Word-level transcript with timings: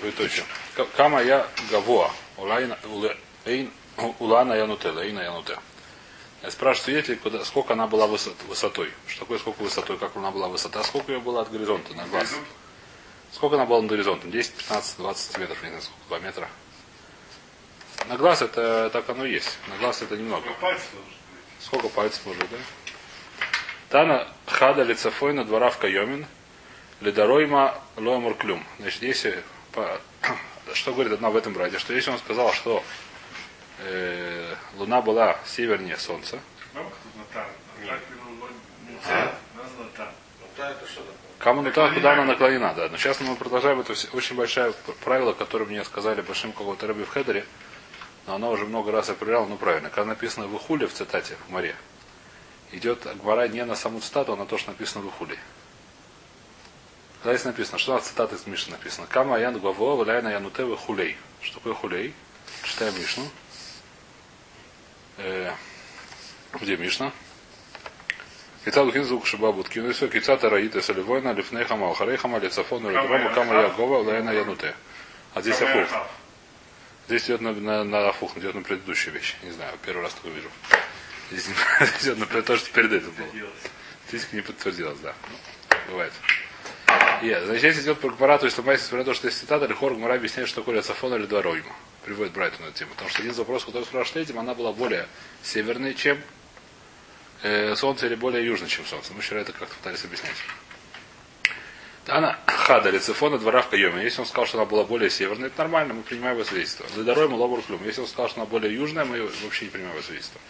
Двоеточие. 0.00 0.44
Кама 0.96 1.22
я 1.22 1.46
гавоа. 1.70 2.10
Улайна- 2.36 2.78
уле- 2.84 3.16
эйн- 3.44 3.70
Улана 4.18 4.54
януте. 4.54 4.90
Лейна 4.90 5.20
януте. 5.20 5.58
Я 6.42 6.50
спрашиваю 6.50 6.84
свидетелей, 6.84 7.16
куда, 7.16 7.44
сколько 7.44 7.74
она 7.74 7.86
была 7.86 8.06
высот, 8.06 8.34
высотой. 8.48 8.90
Что 9.06 9.20
такое 9.20 9.38
сколько 9.38 9.62
высотой, 9.62 9.98
как 9.98 10.16
она 10.16 10.30
была 10.30 10.48
высота, 10.48 10.82
сколько 10.84 11.12
ее 11.12 11.18
было 11.20 11.42
от 11.42 11.50
горизонта 11.50 11.92
на 11.94 12.06
глаз. 12.06 12.34
Сколько 13.32 13.56
она 13.56 13.66
была 13.66 13.82
над 13.82 13.90
горизонтом? 13.90 14.30
10, 14.30 14.54
15, 14.54 14.96
20 14.96 15.38
метров, 15.38 15.62
не 15.62 15.68
знаю, 15.68 15.82
сколько, 15.82 16.04
2 16.08 16.18
метра. 16.20 16.48
На 18.08 18.16
глаз 18.16 18.40
это 18.40 18.88
так 18.90 19.08
оно 19.10 19.26
и 19.26 19.32
есть. 19.32 19.58
На 19.68 19.76
глаз 19.76 20.00
это 20.00 20.16
немного. 20.16 20.48
Быть. 20.62 20.80
Сколько 21.60 21.88
пальцев 21.90 22.24
может, 22.24 22.48
да? 22.50 22.56
Тана 23.90 24.26
хада 24.46 24.82
лицефойна 24.82 25.44
двора 25.44 25.68
в 25.70 25.76
Кайомин, 25.76 26.26
ледоройма 27.02 27.78
лоемур 27.96 28.34
клюм. 28.34 28.64
Значит, 28.78 29.02
если 29.02 29.44
что 30.74 30.92
говорит 30.92 31.12
одна 31.12 31.30
в 31.30 31.36
этом 31.36 31.52
браде, 31.52 31.78
что 31.78 31.92
если 31.92 32.10
он 32.10 32.18
сказал, 32.18 32.52
что 32.52 32.82
э, 33.80 34.54
Луна 34.76 35.00
была 35.02 35.38
севернее 35.46 35.96
Солнца, 35.96 36.38
Ну, 36.74 36.82
это 40.72 40.86
что 40.86 41.00
такое? 41.00 41.14
Кому 41.38 41.62
ну 41.62 41.72
так, 41.72 41.94
куда 41.94 42.12
она 42.12 42.24
наклонена, 42.24 42.74
да. 42.74 42.88
Но 42.90 42.96
сейчас 42.98 43.20
мы 43.20 43.34
продолжаем 43.34 43.80
это 43.80 43.94
все- 43.94 44.08
очень 44.12 44.36
большое 44.36 44.74
правило, 45.04 45.32
которое 45.32 45.64
мне 45.64 45.82
сказали 45.84 46.20
большим 46.20 46.52
какого-то 46.52 46.86
рыбы 46.86 47.04
в 47.04 47.08
Хедере, 47.08 47.46
но 48.26 48.34
оно 48.34 48.50
уже 48.50 48.66
много 48.66 48.92
раз 48.92 49.08
я 49.08 49.14
проверял, 49.14 49.46
ну 49.46 49.56
правильно. 49.56 49.88
Когда 49.88 50.04
написано 50.04 50.46
в 50.46 50.54
Ихуле 50.54 50.86
в 50.86 50.92
цитате 50.92 51.36
в 51.46 51.50
море, 51.50 51.74
идет 52.72 53.06
Гмара 53.22 53.48
не 53.48 53.64
на 53.64 53.74
саму 53.74 54.00
цитату, 54.00 54.34
а 54.34 54.36
на 54.36 54.44
то, 54.46 54.58
что 54.58 54.70
написано 54.70 55.02
в 55.02 55.08
Ихуле. 55.08 55.38
Здесь 57.22 57.44
написано, 57.44 57.78
что 57.78 57.94
на 57.94 58.00
цитата 58.00 58.34
из 58.34 58.46
Мишны 58.46 58.72
написано? 58.72 59.06
Кама 59.06 59.38
ян 59.38 59.58
гваво, 59.58 59.96
валяйна 59.96 60.28
янутевы 60.28 60.76
хулей. 60.76 61.16
Что 61.42 61.54
такое 61.56 61.74
хулей? 61.74 62.14
Читаем 62.64 62.94
Мишну. 62.98 63.28
Э, 65.18 65.52
где 66.60 66.78
Мишна? 66.78 67.12
Кицад 68.64 68.86
ухин 68.86 69.04
звук 69.04 69.26
шибабут 69.26 69.68
кинуису, 69.68 70.08
кицад 70.08 70.44
араита 70.44 70.80
саливойна, 70.80 71.32
лифнейхама, 71.32 71.90
охарейхама, 71.90 72.38
лицафона, 72.38 72.88
лидрома, 72.88 73.32
кама 73.34 73.62
ягова, 73.62 74.02
лаэна 74.02 74.30
януте. 74.30 74.74
А 75.34 75.42
здесь 75.42 75.60
афух. 75.60 75.88
Здесь 77.06 77.24
идет 77.24 77.40
на, 77.40 77.52
на, 77.52 77.84
на 77.84 78.08
афух, 78.08 78.36
идет 78.38 78.54
на 78.54 78.62
предыдущую 78.62 79.14
вещь. 79.14 79.36
Не 79.42 79.50
знаю, 79.50 79.76
первый 79.84 80.02
раз 80.02 80.14
такое 80.14 80.32
вижу. 80.32 80.48
Здесь 81.30 81.44
здесь 81.44 82.02
идет 82.02 82.18
на 82.18 82.42
то, 82.42 82.56
что 82.56 82.70
перед 82.72 82.92
этим 82.92 83.10
было. 83.12 83.50
Статистика 84.06 84.36
не 84.36 84.42
подтвердилась, 84.42 84.98
да. 85.00 85.14
Бывает. 85.88 86.12
Yeah. 87.22 87.44
Значит, 87.44 87.74
здесь 87.74 87.84
идет 87.84 88.00
про 88.00 88.10
Гмара, 88.10 88.38
то 88.38 88.46
есть 88.46 88.56
Ломайс, 88.56 88.80
несмотря 88.80 88.98
на 88.98 89.04
то, 89.04 89.14
что 89.14 89.26
есть 89.26 89.38
цитата, 89.38 89.66
Лихор 89.66 89.94
Гмара 89.94 90.14
объясняет, 90.14 90.48
что 90.48 90.62
такое 90.62 90.80
Сафон 90.80 91.14
или 91.14 91.26
Дворойма. 91.26 91.74
Приводит 92.04 92.32
Брайтон 92.32 92.66
эту 92.66 92.78
тему. 92.78 92.92
Потому 92.92 93.10
что 93.10 93.20
один 93.20 93.32
из 93.32 93.38
вопросов, 93.38 93.66
который 93.66 93.84
спрашивает 93.84 94.28
этим, 94.28 94.38
она 94.38 94.54
была 94.54 94.72
более 94.72 95.06
северной, 95.42 95.94
чем 95.94 96.18
э, 97.42 97.74
Солнце, 97.76 98.06
или 98.06 98.14
более 98.14 98.44
южной, 98.46 98.70
чем 98.70 98.86
Солнце. 98.86 99.12
Мы 99.12 99.20
вчера 99.20 99.40
это 99.40 99.52
как-то 99.52 99.74
пытались 99.76 100.02
объяснять. 100.04 100.36
Она 102.06 102.38
хада 102.46 102.90
лицефона 102.90 103.38
двора 103.38 103.62
в 103.62 103.68
Кайоме. 103.68 104.02
Если 104.02 104.20
он 104.20 104.26
сказал, 104.26 104.46
что 104.46 104.58
она 104.58 104.64
была 104.64 104.84
более 104.84 105.10
северной, 105.10 105.48
это 105.48 105.58
нормально, 105.58 105.94
мы 105.94 106.02
принимаем 106.02 106.36
его 106.36 106.44
свидетельство. 106.44 106.86
Ледорой 106.96 107.28
мы 107.28 107.36
лобур 107.36 107.62
клюм. 107.62 107.84
Если 107.84 108.00
он 108.00 108.06
сказал, 108.06 108.30
что 108.30 108.40
она 108.40 108.50
более 108.50 108.74
южная, 108.74 109.04
мы 109.04 109.28
вообще 109.44 109.66
не 109.66 109.70
принимаем 109.70 109.96
его 109.96 110.02
свидетельство. 110.02 110.40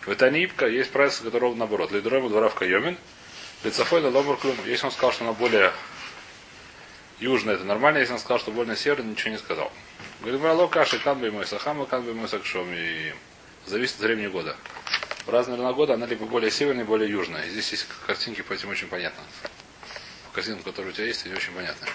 В 0.00 0.12
Этанипка 0.12 0.66
есть 0.66 0.90
правило, 0.90 1.14
которое 1.22 1.54
наоборот. 1.54 1.92
Ледорой 1.92 2.22
мы 2.22 2.28
двора 2.28 2.48
в 2.48 2.56
Кайомен. 2.56 2.98
Лицефона 3.64 4.08
лобур 4.08 4.38
клюм. 4.38 4.56
Если 4.66 4.86
он 4.86 4.92
сказал, 4.92 5.12
что 5.12 5.24
она 5.24 5.32
более 5.32 5.72
южная, 7.20 7.54
это 7.54 7.64
нормально. 7.64 7.98
Если 7.98 8.12
он 8.12 8.18
сказал, 8.18 8.38
что 8.38 8.50
более 8.50 8.76
северная, 8.76 9.12
ничего 9.12 9.30
не 9.30 9.38
сказал. 9.38 9.72
Говорит, 10.20 10.40
Мало 10.40 10.66
каши, 10.68 10.98
кан 10.98 11.18
бы 11.18 11.30
мой 11.30 11.46
сахама, 11.46 11.86
кан 11.86 12.02
бы 12.02 12.14
мой 12.14 12.28
сакшом. 12.28 12.68
И 12.72 13.12
зависит 13.66 13.96
от 13.96 14.02
времени 14.02 14.26
года. 14.26 14.56
В 15.26 15.30
разные 15.30 15.54
времена 15.54 15.72
года 15.72 15.94
она 15.94 16.06
либо 16.06 16.26
более 16.26 16.50
северная, 16.50 16.84
более 16.84 17.08
южная. 17.08 17.44
И 17.46 17.50
здесь 17.50 17.70
есть 17.70 17.86
картинки 18.06 18.42
по 18.42 18.52
этим 18.52 18.70
очень 18.70 18.88
понятно 18.88 19.22
картинку, 20.32 20.64
которая 20.64 20.90
у 20.90 20.94
тебя 20.94 21.06
есть, 21.06 21.26
и 21.26 21.32
очень 21.32 21.52
понятно. 21.52 21.86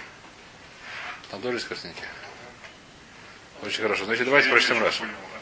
Там 1.30 1.42
тоже 1.42 1.58
есть 1.58 1.68
картинки. 1.68 2.04
Очень 3.64 3.84
хорошо. 3.84 4.06
Значит, 4.06 4.26
давайте 4.26 4.48
Я 4.48 4.54
прочтем 4.54 4.80
понял. 4.80 4.92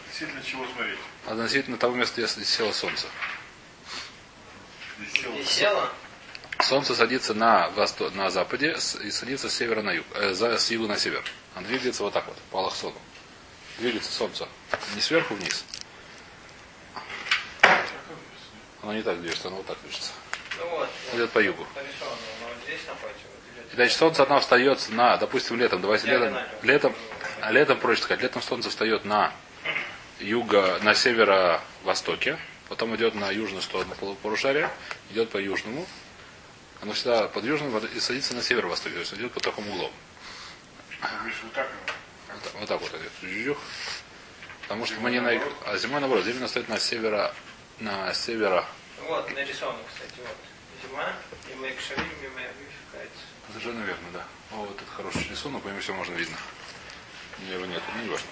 Относительно 0.05 0.43
чего 0.43 0.65
смотреть? 0.67 0.99
Относительно 1.25 1.77
того 1.77 1.95
места, 1.95 2.21
где 2.21 2.45
село 2.45 2.71
солнце. 2.71 3.07
Здесь 4.97 5.49
села. 5.49 5.91
Солнце 6.59 6.95
садится 6.95 7.33
на, 7.33 7.69
восто... 7.69 8.09
на 8.11 8.29
западе 8.29 8.77
и 9.03 9.11
садится 9.11 9.49
с 9.49 9.53
севера 9.53 9.81
на 9.81 9.91
юг, 9.91 10.05
э, 10.15 10.33
с 10.33 10.71
юга 10.71 10.87
на 10.87 10.97
север. 10.97 11.23
Оно 11.53 11.67
двигается 11.67 12.03
вот 12.03 12.13
так 12.13 12.25
вот, 12.27 12.37
по 12.51 12.59
Аллахсону. 12.59 12.95
Двигается 13.77 14.11
солнце. 14.11 14.47
Не 14.95 15.01
сверху 15.01 15.35
вниз. 15.35 15.65
Оно 18.81 18.93
не 18.93 19.01
так 19.01 19.19
движется, 19.19 19.47
оно 19.47 19.57
вот 19.57 19.65
так 19.65 19.77
движется. 19.81 20.11
Ну 20.57 20.69
вот. 20.69 20.89
Идет 21.13 21.31
по 21.31 21.39
югу. 21.39 21.65
Значит, 23.73 23.97
солнце 23.97 24.23
одно 24.23 24.39
встает 24.39 24.89
на, 24.89 25.17
допустим, 25.17 25.59
летом. 25.59 25.81
Давайте 25.81 26.07
летом, 26.07 26.37
летом, 26.61 26.95
а 27.41 27.51
летом 27.51 27.79
проще 27.79 28.03
сказать, 28.03 28.23
летом 28.23 28.41
солнце 28.41 28.69
встает 28.69 29.03
на 29.03 29.33
юго, 30.19 30.79
на 30.81 30.93
северо-востоке, 30.93 32.37
потом 32.69 32.95
идет 32.95 33.15
на 33.15 33.31
южную 33.31 33.61
сторону 33.61 33.93
полу- 33.99 34.15
полушария, 34.15 34.71
идет 35.11 35.29
по 35.29 35.37
южному, 35.37 35.85
оно 36.81 36.93
всегда 36.93 37.27
под 37.27 37.43
южным 37.43 37.77
и 37.77 37.99
садится 37.99 38.35
на 38.35 38.41
северо-востоке, 38.41 38.95
то 38.95 38.99
есть 39.01 39.13
идет 39.13 39.31
по 39.31 39.39
такому 39.39 39.71
углу. 39.71 39.91
Видишь, 41.23 41.39
вот 41.43 41.53
так. 41.53 41.69
Вот, 42.33 42.53
вот 42.59 42.67
так 42.67 42.81
вот 42.81 42.91
идет. 43.23 43.57
Потому 44.63 44.85
что 44.85 44.99
мы 44.99 45.11
не 45.11 45.19
на... 45.19 45.29
А 45.65 45.77
зимой 45.77 45.99
наоборот, 45.99 46.25
зимой 46.25 46.49
стоит 46.49 46.69
на 46.69 46.79
северо, 46.79 47.33
на 47.79 48.13
северо. 48.13 48.65
Вот, 49.07 49.31
нарисовано, 49.33 49.79
кстати, 49.87 50.19
вот. 50.19 50.37
Зима, 50.81 51.13
и 51.51 51.55
мы 51.55 51.71
к 51.71 51.79
шарим, 51.79 52.07
мимо 52.21 52.39
вификается. 52.39 53.23
Совершенно 53.47 53.83
верно, 53.83 54.07
да. 54.13 54.25
О, 54.51 54.65
вот 54.65 54.75
это 54.75 54.91
хороший 54.91 55.29
рисунок, 55.29 55.63
по 55.63 55.67
нему 55.67 55.79
все 55.79 55.93
можно 55.93 56.15
видно. 56.15 56.37
Его 57.49 57.65
нет, 57.65 57.81
ну 57.95 58.03
не 58.03 58.09
важно. 58.09 58.27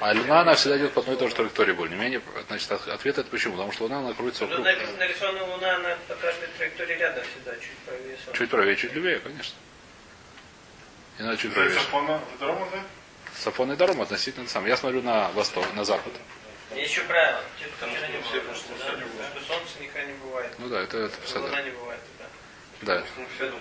А 0.00 0.12
Луна, 0.12 0.40
она 0.40 0.54
всегда 0.54 0.78
идет 0.78 0.92
по 0.92 1.00
одной 1.00 1.16
и 1.16 1.18
той 1.18 1.28
же 1.28 1.34
траектории 1.34 1.72
более-менее. 1.72 2.22
Значит, 2.48 2.72
от- 2.72 2.88
ответ 2.88 3.18
это 3.18 3.28
почему? 3.30 3.54
Потому 3.54 3.72
что 3.72 3.84
Луна, 3.84 3.98
она 3.98 4.12
крутится 4.14 4.46
Тут 4.46 4.50
вокруг. 4.58 4.66
написано, 4.66 4.98
нарисована 4.98 5.44
Луна, 5.44 5.76
она 5.76 5.96
по 6.08 6.14
каждой 6.14 6.48
траектории 6.56 6.94
рядом 6.96 7.24
всегда, 7.24 7.54
чуть 7.56 7.76
правее 7.86 8.16
Солнца. 8.24 8.38
Чуть 8.38 8.50
правее, 8.50 8.76
чуть 8.76 8.92
левее, 8.94 9.18
конечно. 9.20 9.56
И 11.18 11.22
надо 11.22 11.36
чуть 11.36 11.52
правее. 11.52 11.74
Сафона 11.78 12.20
Дома, 12.38 12.68
да? 12.72 12.82
Сафон 13.36 13.72
и 13.72 13.76
Даром 13.76 14.00
относительно 14.00 14.48
сам. 14.48 14.66
Я 14.66 14.76
смотрю 14.76 15.02
на 15.02 15.28
восток, 15.30 15.66
на 15.74 15.84
запад. 15.84 16.12
Есть 16.74 16.90
еще 16.92 17.02
правило. 17.02 17.40
Те, 17.58 17.64
кто 17.66 17.72
Потому 17.86 17.92
вчера 17.96 18.08
не 18.08 18.22
все, 18.22 18.40
что, 18.40 18.54
что 18.54 18.74
все 18.74 19.46
Солнце 19.46 19.80
никогда 19.80 20.04
не 20.04 20.12
бывает. 20.18 20.52
Ну 20.58 20.68
да, 20.68 20.80
это, 20.82 20.98
это 20.98 21.16
Луна 21.34 21.46
всегда. 21.48 21.62
не 21.62 21.70
бывает, 21.70 22.00
да. 22.18 22.24
Да. 22.82 23.04
Потому. 23.38 23.58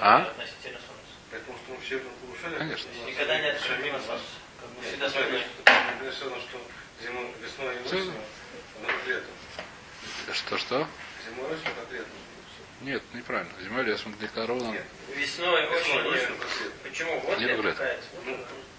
А? 0.00 0.16
Относительно 0.22 0.78
Солнца. 0.78 1.12
Потому 1.30 1.58
что 1.58 1.72
мы 1.72 1.76
в 1.78 1.88
северном 1.88 2.12
полушарии. 2.24 2.58
Конечно. 2.58 2.88
Никогда 3.06 3.38
не 3.38 3.52
Солнце. 3.52 3.68
Как 3.68 3.78
бы 3.78 4.02
всегда 4.82 5.08
что 6.40 6.58
зимой, 7.02 7.26
весной 7.42 7.74
и 7.76 7.78
Всё. 7.86 7.96
осенью, 7.96 8.12
но 8.82 8.86
как 8.88 9.06
летом. 9.06 9.30
Что, 10.32 10.58
что? 10.58 10.88
Зимой 11.26 11.50
и 11.50 11.54
осенью, 11.54 11.74
как 11.80 11.92
летом. 11.92 12.10
Нет, 12.80 13.02
неправильно. 13.14 13.52
Зимой 13.62 13.84
лесом 13.84 14.14
для 14.18 14.28
ровно. 14.46 14.72
Нет. 14.72 14.84
Весной, 15.14 15.62
Весной, 15.66 16.08
осенью. 16.08 16.36
Почему? 16.82 17.20
Вот 17.20 17.38
Не 17.38 17.44
лето 17.44 17.56
выглядит. 17.58 17.78
какая-то. 17.78 18.02
Ну, 18.26 18.38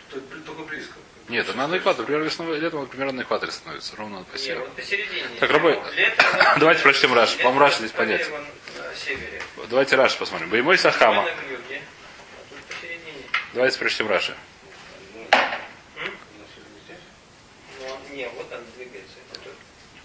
то- 0.10 0.20
только 0.46 0.62
близко. 0.64 0.94
Нет, 1.30 1.50
она 1.50 1.68
на 1.70 1.78
экваторе. 1.78 2.06
Примерно 2.06 2.26
весной, 2.26 2.60
летом 2.60 2.80
она 2.82 2.90
примерно 2.90 3.14
на 3.14 3.22
экваторе 3.22 3.52
становится. 3.54 3.96
Ровно 3.96 4.24
по 4.26 4.34
Нет, 4.34 4.42
северу. 4.42 4.62
вот 4.66 4.76
посередине. 4.76 5.24
Так, 5.40 5.50
Рабой, 5.52 5.80
Лето, 5.96 6.56
давайте 6.60 6.82
прочтем 6.84 7.16
лето 7.16 7.38
По-моему, 7.38 7.60
Раши 7.62 7.78
здесь 7.78 7.92
На 8.78 8.94
севере. 8.96 9.42
Давайте 9.70 9.96
Раши 9.96 10.18
посмотрим. 10.18 10.50
Боимой 10.50 10.78
Сахама. 10.78 11.24
На. 11.24 11.30
А. 11.30 11.82
Давайте 13.54 13.80
прочтем 13.80 14.08
Раши. 14.10 14.36
Ну, 17.80 18.00
не, 18.12 18.28
вот 18.28 18.52
она 18.52 18.64
двигается. 18.76 19.16
Это 19.32 19.40
тут, 19.40 19.54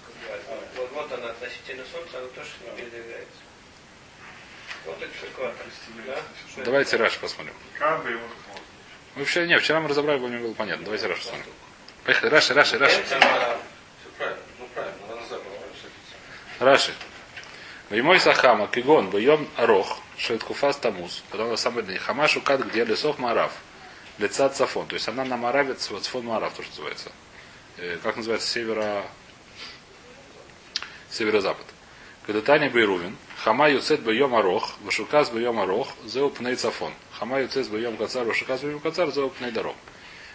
как 0.07 0.15
бы, 0.15 0.43
а, 0.53 0.61
вот, 0.77 0.91
вот 0.93 1.13
она 1.13 1.31
относительно 1.31 1.85
Солнца, 1.93 2.19
она 2.19 2.29
тоже 2.29 2.51
не 2.65 2.77
передвигается. 2.77 3.39
Да? 5.39 6.63
Давайте 6.65 6.97
Раши 6.97 7.19
посмотрим. 7.21 7.55
Мы 9.15 9.25
вчера, 9.25 9.47
не, 9.47 9.59
вчера 9.59 9.81
мы 9.81 9.89
разобрали, 9.89 10.19
мне 10.19 10.39
было 10.39 10.55
понятно. 10.55 10.85
Давайте 10.85 11.07
Раши 11.07 11.23
посмотрим. 11.23 11.53
Поехали. 12.05 12.31
Раши, 12.31 12.55
Раши, 12.55 12.79
Раши. 12.79 13.05
Ну. 13.11 14.27
Раши. 16.61 16.93
Веймой 17.91 18.21
Сахама, 18.21 18.67
Кигон, 18.67 19.11
Бьем 19.11 19.49
Арох, 19.57 19.99
Шеткуфас 20.19 20.77
Тамуз, 20.77 21.23
потом 21.31 21.51
на 21.51 21.57
самый 21.57 21.85
день. 21.85 21.99
Хамашу 21.99 22.43
Кат, 22.43 22.61
где 22.67 22.85
лесов 22.85 23.19
Марав, 23.19 23.53
лица 24.19 24.49
Цафон. 24.49 24.87
То 24.89 24.95
есть 24.95 25.09
она 25.09 25.25
на 25.25 25.37
Маравец, 25.37 25.89
вот 25.91 26.05
Цфон 26.05 26.27
Марав, 26.27 26.53
то, 26.55 26.63
что 26.63 26.71
называется. 26.73 27.13
Э, 27.79 27.99
как 28.03 28.17
называется, 28.17 28.49
северо... 28.49 29.05
Северо-запад. 31.11 31.65
Кадатани 32.27 32.69
Бейрувин, 32.69 33.17
Хама 33.45 33.71
Юцет 33.71 34.01
Бьем 34.01 34.35
Арох, 34.35 34.75
Вашукас 34.83 35.31
Бьем 35.31 35.61
Арох, 35.61 35.89
Зеу 36.05 36.31
Пней 36.31 36.57
Цафон. 36.57 36.93
Хама 37.19 37.41
юцет 37.41 37.69
йом 37.73 37.97
кацар, 37.97 38.25
вышакат 38.25 38.61
бы 38.61 38.71
йом 38.71 38.81
кацар, 38.81 39.11
за 39.11 39.25
опытный 39.25 39.51
дорог. 39.51 39.75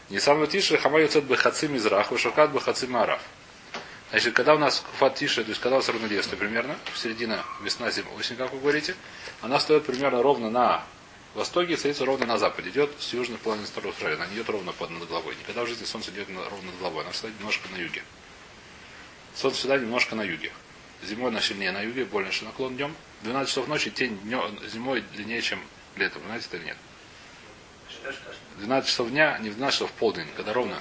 Не 0.10 0.20
самый 0.20 0.48
тише, 0.48 0.78
хама 0.78 1.00
юцет 1.00 1.24
бы 1.24 1.38
хацим 1.38 1.78
израх, 1.78 2.12
вышакат 2.12 2.52
бы 2.52 2.60
хацим 2.60 2.96
араф. 2.98 3.22
Значит, 4.10 4.34
когда 4.34 4.56
у 4.56 4.60
нас 4.60 4.82
куфат 4.82 5.16
тише, 5.16 5.44
то 5.44 5.50
есть 5.50 5.62
когда 5.62 5.78
у 5.78 5.80
нас 5.80 5.88
равнодействие 5.88 6.38
примерно, 6.38 6.76
в 6.94 6.98
середина 6.98 7.44
весна, 7.62 7.90
зима, 7.90 8.12
осень, 8.20 8.36
как 8.36 8.52
вы 8.52 8.60
говорите, 8.60 8.96
она 9.42 9.60
стоит 9.60 9.86
примерно 9.86 10.22
ровно 10.22 10.50
на 10.50 10.84
востоке 11.36 11.74
и 11.74 11.78
садится 11.78 12.06
ровно 12.06 12.26
на 12.26 12.38
западе. 12.38 12.70
Идет 12.70 12.92
с 13.00 13.14
южной 13.14 13.38
половины 13.38 13.66
второго 13.66 13.96
района. 14.02 14.26
Она 14.26 14.34
идет 14.34 14.50
ровно 14.50 14.74
под 14.74 14.90
над 14.90 15.08
головой. 15.08 15.36
Никогда 15.40 15.64
в 15.64 15.68
жизни 15.68 15.86
солнце 15.86 16.12
идет 16.12 16.28
ровно 16.28 16.70
над 16.70 16.80
головой. 16.80 17.04
Она 17.04 17.12
всегда 17.12 17.30
немножко 17.40 17.70
на 17.70 17.78
юге. 17.78 18.04
Солнце 19.36 19.60
всегда 19.60 19.78
немножко 19.78 20.16
на 20.16 20.24
юге. 20.24 20.52
Зимой 21.06 21.30
она 21.30 21.42
сильнее 21.42 21.72
на 21.72 21.82
юге, 21.82 22.06
больше 22.06 22.46
наклон 22.46 22.76
днем. 22.76 22.96
12 23.24 23.50
часов 23.50 23.68
ночи 23.68 23.90
тень 23.90 24.18
днем, 24.20 24.58
зимой 24.72 25.02
длиннее, 25.14 25.42
чем 25.42 25.62
летом. 25.96 26.22
Знаете 26.26 26.48
это 26.48 26.58
или 26.58 26.66
нет? 26.66 26.78
Что, 27.90 28.12
что, 28.12 28.22
что? 28.22 28.60
12 28.60 28.90
часов 28.90 29.10
дня, 29.10 29.38
не 29.40 29.50
в 29.50 29.56
12 29.56 29.76
часов 29.76 29.92
в 29.92 29.94
полдень, 29.94 30.28
когда 30.36 30.54
ровно, 30.54 30.78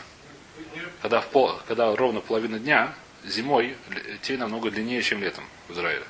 когда, 1.00 1.20
в 1.20 1.28
пол, 1.28 1.60
когда 1.66 1.94
ровно 1.94 2.20
половина 2.20 2.58
дня, 2.58 2.94
зимой 3.24 3.76
тень 4.22 4.38
намного 4.38 4.70
длиннее, 4.70 5.02
чем 5.02 5.22
летом 5.22 5.44
в 5.69 5.72
Израиле. 5.72 6.04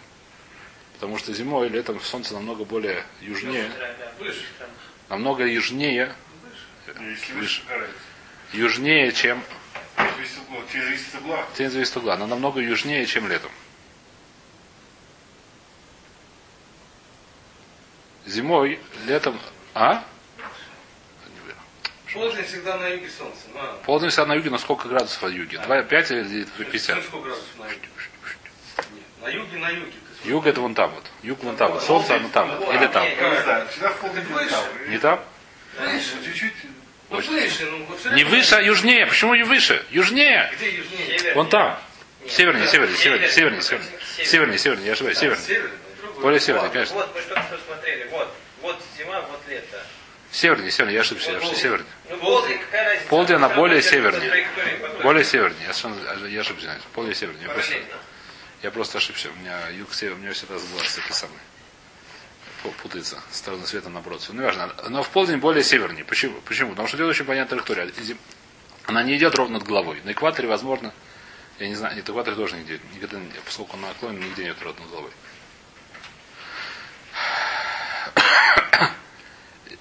Потому 0.94 1.18
что 1.18 1.32
зимой, 1.34 1.68
летом 1.68 2.00
солнце 2.00 2.34
намного 2.34 2.64
более 2.64 3.04
южнее, 3.20 3.70
намного 5.08 5.46
южнее, 5.46 6.14
Выше. 7.34 7.62
южнее, 8.52 9.12
чем. 9.12 9.42
Тебе 10.72 10.82
зависит 10.82 11.14
угла. 11.20 11.46
тень 11.54 11.70
зависит 11.70 11.96
угла. 11.96 12.14
Она 12.14 12.26
намного 12.26 12.60
южнее, 12.60 13.06
чем 13.06 13.28
летом. 13.28 13.50
Зимой, 18.26 18.78
летом, 19.06 19.38
а? 19.74 20.04
Полдень 22.12 22.44
всегда 22.44 22.76
на 22.76 22.88
юге 22.88 23.08
солнце. 23.08 23.38
На. 23.54 23.62
Полдень 23.84 24.10
всегда 24.10 24.26
на 24.26 24.34
юге, 24.34 24.50
на 24.50 24.58
сколько 24.58 24.86
градусов 24.86 25.24
от 25.24 25.32
юге? 25.32 25.58
2, 25.58 25.82
5 25.82 26.10
или 26.10 26.44
50? 26.58 26.96
Ну, 26.96 27.02
сколько 27.02 27.26
градусов 27.28 27.58
на 27.58 27.64
юге? 27.64 27.88
На 29.22 29.28
юге, 29.28 29.58
на 29.58 29.68
юге. 29.70 29.92
Юг 30.24 30.46
это 30.46 30.60
вон 30.60 30.74
там 30.74 30.90
вот. 30.90 31.04
Юг 31.22 31.42
вон 31.42 31.56
там 31.56 31.72
вот. 31.72 31.82
Солнце 31.82 32.16
оно 32.16 32.28
там. 32.28 32.54
вот. 32.58 32.74
Или 32.74 32.86
там. 32.86 33.04
Не 33.08 33.16
там. 34.48 34.64
Не 34.88 34.98
там? 34.98 35.24
Выше. 35.80 36.24
Чуть-чуть. 36.24 36.52
Ну, 37.10 37.16
выше. 37.16 37.66
Ну, 37.70 38.12
Не 38.14 38.24
выше, 38.24 38.54
а 38.56 38.60
южнее. 38.62 39.06
Почему 39.06 39.34
не 39.34 39.42
выше? 39.42 39.84
Южнее. 39.90 40.50
Где 40.56 40.70
южнее? 40.76 41.34
Вон 41.34 41.48
там. 41.48 41.78
Севернее, 42.28 42.68
севернее, 42.68 42.96
Севернее. 42.96 43.30
севернее, 43.30 43.62
севернее. 43.62 43.90
Севернее, 44.24 44.58
севернее, 44.58 44.86
я 44.86 44.92
ошибаюсь, 44.92 45.18
севернее. 45.18 45.70
Северный. 46.22 46.22
Более 46.22 46.40
севернее, 46.40 46.64
Вот, 46.68 46.72
конечно. 46.72 46.94
вот, 46.96 47.14
мы 47.14 47.20
что-то 47.20 47.42
что 47.42 47.58
смотрели. 47.66 48.08
Вот, 48.10 48.34
вот 48.62 48.82
зима, 48.98 49.20
вот 49.22 49.40
лето. 49.48 49.84
Севернее, 50.30 50.70
севернее, 50.70 50.94
я 50.94 51.00
ошибся, 51.02 51.30
я 51.32 51.36
ошибся, 51.38 51.56
севернее. 51.60 51.88
Ну, 52.08 52.16
полдень, 52.18 52.58
какая 52.58 52.84
разница? 52.86 53.08
Полдень, 53.08 53.36
она 53.36 53.48
более 53.50 53.82
севернее. 53.82 54.46
Более 55.02 55.24
севернее, 55.24 55.66
я, 55.66 55.72
совершенно- 55.74 56.26
я 56.26 56.40
ошибся, 56.40 56.80
более 56.94 57.14
севернее. 57.14 57.46
Я 57.48 57.52
просто, 57.52 57.74
я 58.62 58.70
просто 58.70 58.98
ошибся, 58.98 59.28
у 59.30 59.34
меня 59.40 59.68
юг, 59.70 59.92
север, 59.92 60.14
у 60.14 60.16
меня 60.16 60.32
всегда 60.32 60.58
сглаз 60.58 60.98
самый. 61.10 61.38
Пу- 62.62 62.72
Путается, 62.82 63.20
стороны 63.32 63.66
света 63.66 63.88
наоборот. 63.90 64.24
Ну, 64.32 64.42
важно. 64.44 64.72
Но 64.88 65.02
в 65.02 65.08
полдень 65.10 65.38
более 65.38 65.64
севернее. 65.64 66.04
Почему? 66.04 66.40
Почему? 66.42 66.70
Потому 66.70 66.86
что 66.88 66.96
идет 66.96 67.08
очень 67.08 67.24
понятная 67.24 67.60
траектория. 67.60 67.92
Она 68.86 69.02
не 69.02 69.16
идет 69.16 69.34
ровно 69.34 69.58
над 69.58 69.64
головой. 69.66 70.00
На 70.04 70.12
экваторе, 70.12 70.46
возможно, 70.48 70.94
я 71.58 71.68
не 71.68 71.74
знаю, 71.74 71.96
нет, 71.96 72.08
экватор 72.08 72.34
тоже 72.36 72.56
нигде, 72.56 72.80
никогда, 72.94 73.18
поскольку 73.44 73.74
он 73.74 73.82
наклонен, 73.82 74.20
нигде 74.20 74.44
нет 74.44 74.56
ровно 74.62 74.80
над 74.80 74.90
головой. 74.90 75.10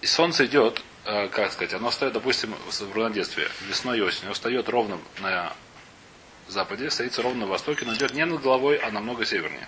И 0.01 0.06
солнце 0.07 0.45
идет, 0.48 0.81
э, 1.06 1.28
как 1.28 1.51
сказать, 1.51 1.74
оно 1.74 1.92
встает, 1.92 2.13
допустим, 2.13 2.56
в 2.56 2.95
равнодействие, 2.95 3.50
весной 3.68 4.00
и 4.00 4.01
осенью, 4.01 4.28
оно 4.28 4.33
встает 4.33 4.68
ровно 4.68 5.00
на 5.19 5.54
западе, 6.48 6.89
стоится 6.89 7.22
ровно 7.22 7.45
на 7.45 7.51
востоке, 7.51 7.86
но 7.86 7.94
идет 7.94 8.13
не 8.13 8.25
над 8.25 8.42
головой, 8.42 8.78
а 8.78 8.92
намного 8.92 9.25
севернее. 9.25 9.68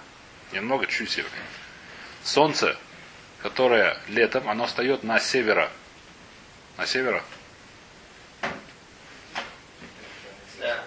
Немного, 0.51 0.85
чуть 0.87 1.11
севернее. 1.11 1.45
Солнце, 2.23 2.77
которое 3.41 3.99
летом, 4.07 4.49
оно 4.49 4.65
встает 4.65 5.03
на 5.03 5.19
севера. 5.19 5.71
На 6.77 6.85
севера? 6.85 7.23
Да. 10.59 10.83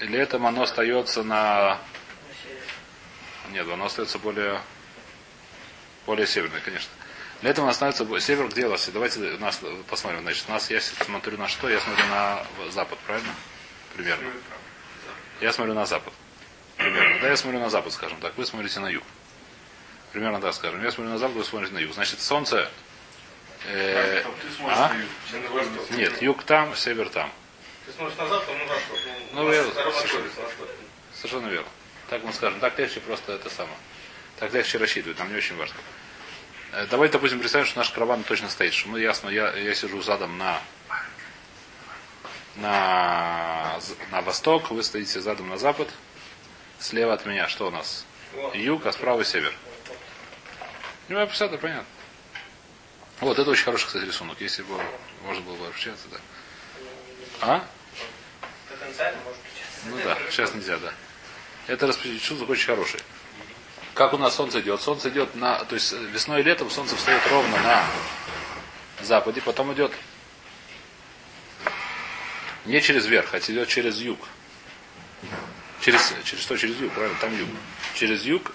И 0.00 0.04
летом 0.06 0.46
оно 0.46 0.62
остается 0.62 1.22
на... 1.22 1.78
Нет, 3.50 3.66
оно 3.68 3.86
остается 3.86 4.18
более... 4.18 4.60
Более 6.04 6.26
северное, 6.26 6.60
конечно. 6.60 6.90
Летом 7.42 7.64
оно 7.64 7.72
становится... 7.72 8.04
бо- 8.04 8.20
Север 8.20 8.48
где 8.48 8.66
у 8.66 8.70
вас? 8.70 8.88
Давайте 8.88 9.20
у 9.20 9.38
нас 9.38 9.60
посмотрим. 9.88 10.22
Значит, 10.22 10.44
у 10.48 10.52
нас 10.52 10.70
я 10.70 10.80
смотрю 10.80 11.36
на 11.38 11.48
что? 11.48 11.68
Я 11.68 11.80
смотрю 11.80 12.06
на 12.06 12.44
запад, 12.70 12.98
правильно? 13.06 13.34
Примерно. 13.94 14.30
Я 15.40 15.52
смотрю 15.52 15.74
на 15.74 15.86
запад. 15.86 16.12
Примерно. 16.76 17.20
Да, 17.20 17.28
я 17.28 17.36
смотрю 17.36 17.60
на 17.60 17.70
запад, 17.70 17.92
скажем 17.92 18.18
так. 18.20 18.36
Вы 18.36 18.46
смотрите 18.46 18.80
на 18.80 18.88
юг. 18.88 19.02
Примерно 20.12 20.40
так 20.40 20.54
скажем. 20.54 20.82
Я 20.82 20.90
смотрю 20.90 21.12
на 21.12 21.18
запад, 21.18 21.36
вы 21.36 21.44
смотрите 21.44 21.74
на 21.74 21.78
юг. 21.78 21.92
Значит, 21.92 22.20
солнце... 22.20 22.70
э, 23.66 24.22
а? 24.68 24.92
Нет, 25.90 26.22
юг 26.22 26.42
там, 26.44 26.74
север 26.74 27.08
там. 27.10 27.30
Ты 27.84 27.92
смотришь 27.92 28.16
на 28.18 28.28
запад, 28.28 28.48
на 28.48 28.64
восток. 28.64 28.98
Ну, 29.32 29.48
на 29.48 29.52
я- 29.52 29.62
на 29.62 29.68
восток, 29.68 29.84
на 29.84 29.90
восток. 29.90 30.68
Совершенно 31.14 31.48
верно. 31.48 31.68
Так 32.08 32.24
мы 32.24 32.32
скажем. 32.32 32.60
Так 32.60 32.78
легче 32.78 33.00
просто 33.00 33.32
это 33.34 33.50
самое. 33.50 33.76
Так 34.38 34.52
легче 34.54 34.78
рассчитывать. 34.78 35.18
Нам 35.18 35.30
не 35.30 35.36
очень 35.36 35.56
важно. 35.56 35.76
Э, 36.72 36.86
Давайте, 36.90 37.14
допустим, 37.14 37.40
представим, 37.40 37.66
что 37.66 37.78
наш 37.78 37.90
караван 37.90 38.22
точно 38.24 38.48
стоит. 38.48 38.74
Что 38.74 38.88
мы 38.88 39.00
ясно, 39.00 39.28
я, 39.28 39.52
я 39.54 39.74
сижу 39.74 40.02
задом 40.02 40.36
на, 40.38 40.60
на, 42.56 43.78
на 44.10 44.20
восток, 44.22 44.70
вы 44.70 44.82
стоите 44.82 45.20
задом 45.20 45.48
на 45.48 45.58
запад. 45.58 45.88
Слева 46.78 47.14
от 47.14 47.24
меня 47.26 47.48
что 47.48 47.68
у 47.68 47.70
нас? 47.70 48.04
Юг, 48.54 48.86
а 48.86 48.92
справа 48.92 49.24
север. 49.24 49.52
Ну, 51.08 51.18
я 51.18 51.24
это 51.24 51.58
понятно. 51.58 51.86
Вот, 53.20 53.38
это 53.38 53.50
очень 53.50 53.64
хороший, 53.64 53.86
кстати, 53.86 54.04
рисунок. 54.04 54.40
Если 54.40 54.62
бы 54.62 54.78
можно 55.22 55.42
было 55.42 55.56
бы 55.56 55.66
общаться, 55.68 56.06
да. 56.10 56.18
А? 57.40 57.64
Потенциально 58.68 59.18
может 59.24 59.40
быть. 59.40 59.62
Ну 59.86 59.98
да, 60.04 60.18
сейчас 60.30 60.54
нельзя, 60.54 60.78
да. 60.78 60.92
Это 61.66 61.86
рисунок 61.86 62.48
очень 62.50 62.66
хороший. 62.66 63.00
Как 63.96 64.12
у 64.12 64.18
нас 64.18 64.34
солнце 64.34 64.60
идет? 64.60 64.82
Солнце 64.82 65.08
идет 65.08 65.34
на, 65.34 65.64
то 65.64 65.74
есть 65.74 65.92
весной 65.92 66.40
и 66.40 66.42
летом 66.42 66.68
солнце 66.70 66.94
встает 66.96 67.22
ровно 67.30 67.56
на 67.62 67.82
западе, 69.00 69.40
потом 69.40 69.72
идет 69.72 69.90
не 72.66 72.82
через 72.82 73.06
верх, 73.06 73.32
а 73.32 73.38
идет 73.38 73.68
через 73.68 73.98
юг. 74.02 74.18
Через, 75.80 76.12
через 76.24 76.42
что? 76.42 76.58
Через 76.58 76.78
юг, 76.78 76.92
правильно? 76.92 77.16
Там 77.22 77.38
юг. 77.38 77.48
Через 77.94 78.22
юг. 78.24 78.52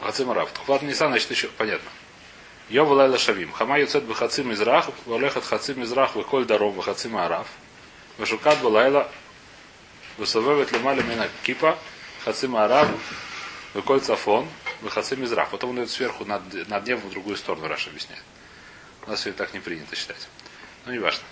Хацим 0.00 0.30
Арав. 0.30 0.50
Тхват 0.52 0.80
Нисан, 0.80 1.10
значит, 1.10 1.30
еще 1.30 1.48
понятно. 1.48 1.90
Йов 2.70 2.88
Лайла 2.88 3.18
Шавим. 3.18 3.52
Хама 3.52 3.78
Юцет 3.78 4.04
Бахацим 4.04 4.50
Израх, 4.54 4.88
Валехат 5.04 5.44
Хацим 5.44 5.82
Израх, 5.82 6.16
Вихоль 6.16 6.46
Даром, 6.46 6.72
Бахацим 6.72 7.14
Араф. 7.18 7.46
Вашукат 8.16 8.58
Балайла, 8.62 9.10
Высовывает 10.16 10.72
Лемали 10.72 11.02
Мина 11.02 11.28
Кипа, 11.42 11.78
Хацим 12.24 12.56
Араб, 12.56 12.88
Выколь 13.74 14.00
Цафон, 14.00 14.48
Выхацим 14.80 15.24
Израх. 15.24 15.50
Потом 15.50 15.70
он 15.70 15.78
идет 15.78 15.90
сверху 15.90 16.24
над, 16.24 16.68
над 16.68 16.86
небом 16.86 17.08
в 17.08 17.10
другую 17.10 17.36
сторону, 17.36 17.66
Раша 17.66 17.90
объясняет. 17.90 18.22
У 19.06 19.10
нас 19.10 19.20
все 19.20 19.32
так 19.32 19.52
не 19.52 19.60
принято 19.60 19.96
считать. 19.96 20.28
Ну, 20.86 20.92
не 20.92 20.98
важно. 20.98 21.24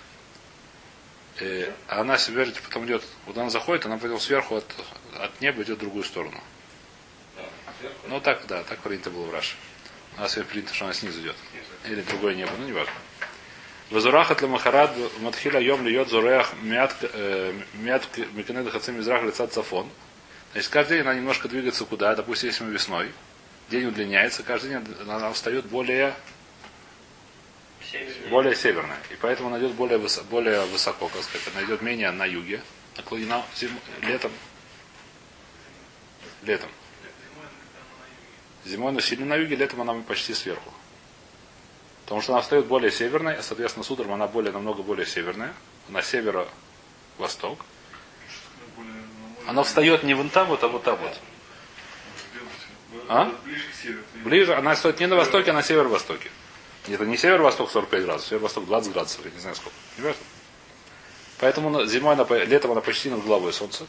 Э, 1.39 1.71
а 1.87 2.01
она 2.01 2.17
себе 2.17 2.45
потом 2.45 2.85
идет, 2.85 3.03
куда 3.25 3.41
она 3.41 3.49
заходит, 3.49 3.85
она 3.85 3.97
потом 3.97 4.19
сверху 4.19 4.57
от, 4.57 4.65
от 5.17 5.41
неба 5.41 5.63
идет 5.63 5.77
в 5.77 5.81
другую 5.81 6.03
сторону. 6.03 6.39
Ну 8.07 8.21
так, 8.21 8.45
да, 8.47 8.63
так 8.63 8.79
принято 8.79 9.09
было 9.09 9.25
в 9.25 9.33
Раше. 9.33 9.55
У 10.17 10.21
нас 10.21 10.35
принято, 10.35 10.73
что 10.73 10.85
она 10.85 10.93
снизу 10.93 11.21
идет. 11.21 11.35
Или 11.85 12.01
другое 12.01 12.35
небо, 12.35 12.51
ну 12.57 12.65
не 12.65 12.71
важно. 12.71 12.93
Вазурахат 13.89 14.41
ламахарад 14.41 14.95
матхиля 15.19 15.59
йом 15.59 15.85
льет 15.85 16.09
зуреах 16.09 16.53
мят 16.61 16.95
э, 17.01 17.53
мят 17.73 18.07
меканеда 18.33 18.71
хацим 18.71 18.99
израх 18.99 19.23
лица 19.23 19.45
цафон. 19.47 19.89
Значит, 20.53 20.69
каждый 20.71 20.97
день 20.97 21.01
она 21.01 21.13
немножко 21.13 21.47
двигается 21.47 21.85
куда, 21.85 22.15
допустим, 22.15 22.49
если 22.49 22.63
мы 22.63 22.71
весной, 22.71 23.11
день 23.69 23.85
удлиняется, 23.85 24.43
каждый 24.43 24.69
день 24.69 24.83
она 25.07 25.31
встает 25.33 25.65
более, 25.65 26.13
Севернее. 27.91 28.29
более 28.29 28.55
северная. 28.55 28.97
И 29.11 29.15
поэтому 29.15 29.49
она 29.49 29.59
идет 29.59 29.73
более, 29.73 29.99
высо- 29.99 30.23
более 30.23 30.63
высоко, 30.65 31.07
как 31.09 31.23
сказать. 31.23 31.47
Она 31.55 31.63
идет 31.65 31.81
менее 31.81 32.11
на 32.11 32.25
юге, 32.25 32.61
наклонена 32.97 33.43
зим- 33.55 33.79
летом. 34.01 34.31
Летом. 36.43 36.69
Зимой 38.65 38.89
она 38.91 39.01
сильно 39.01 39.25
на 39.25 39.35
юге, 39.35 39.55
летом 39.55 39.81
она 39.81 39.93
почти 40.01 40.33
сверху. 40.33 40.73
Потому 42.03 42.21
что 42.21 42.33
она 42.33 42.41
встает 42.41 42.65
более 42.65 42.91
северной, 42.91 43.35
а, 43.35 43.43
соответственно, 43.43 43.83
с 43.83 43.91
утром 43.91 44.13
она 44.13 44.27
более, 44.27 44.51
намного 44.51 44.83
более 44.83 45.05
северная. 45.05 45.53
Она 45.89 46.01
северо-восток. 46.01 47.59
Она 49.47 49.63
встает 49.63 50.03
не 50.03 50.13
вон 50.13 50.29
там 50.29 50.47
вот, 50.47 50.63
а 50.63 50.67
вот 50.67 50.83
там 50.83 50.97
вот. 50.97 51.19
А? 53.09 53.31
Ближе 54.23 54.53
она 54.55 54.75
стоит 54.75 54.99
не 54.99 55.07
на 55.07 55.15
востоке, 55.15 55.51
а 55.51 55.53
на 55.53 55.63
северо-востоке. 55.63 56.29
Это 56.87 57.05
не 57.05 57.17
северо-восток 57.17 57.71
45 57.71 58.03
градусов, 58.03 58.29
северо-восток 58.29 58.65
20 58.65 58.93
градусов, 58.93 59.25
я 59.25 59.31
не 59.31 59.39
знаю 59.39 59.55
сколько. 59.55 59.75
Понимаешь? 59.95 60.17
Поэтому 61.39 61.69
на- 61.69 61.85
зимой, 61.85 62.13
она, 62.13 62.25
летом 62.43 62.71
она 62.71 62.81
почти 62.81 63.09
над 63.09 63.23
головой 63.23 63.53
солнце. 63.53 63.85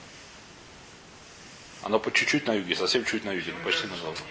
Оно 1.83 1.99
по 1.99 2.11
чуть-чуть 2.11 2.47
на 2.47 2.55
юге, 2.55 2.75
совсем 2.77 3.05
чуть 3.05 3.25
на 3.25 3.33
юге, 3.33 3.53
почти 3.65 3.87
на 3.87 3.97
стоит. 3.97 4.23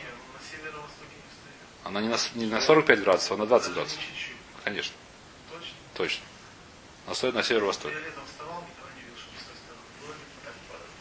Она 1.83 2.01
не 2.01 2.07
на, 2.07 2.17
не 2.35 2.45
на 2.45 2.61
45 2.61 3.03
градусов, 3.03 3.31
а 3.31 3.37
на 3.37 3.45
20 3.45 3.73
градусов. 3.73 3.99
Конечно, 4.63 4.93
Точно? 5.51 5.67
точно. 5.95 6.23
Она 7.05 7.15
стоит 7.15 7.33
на 7.33 7.43
северо-востоке. 7.43 7.95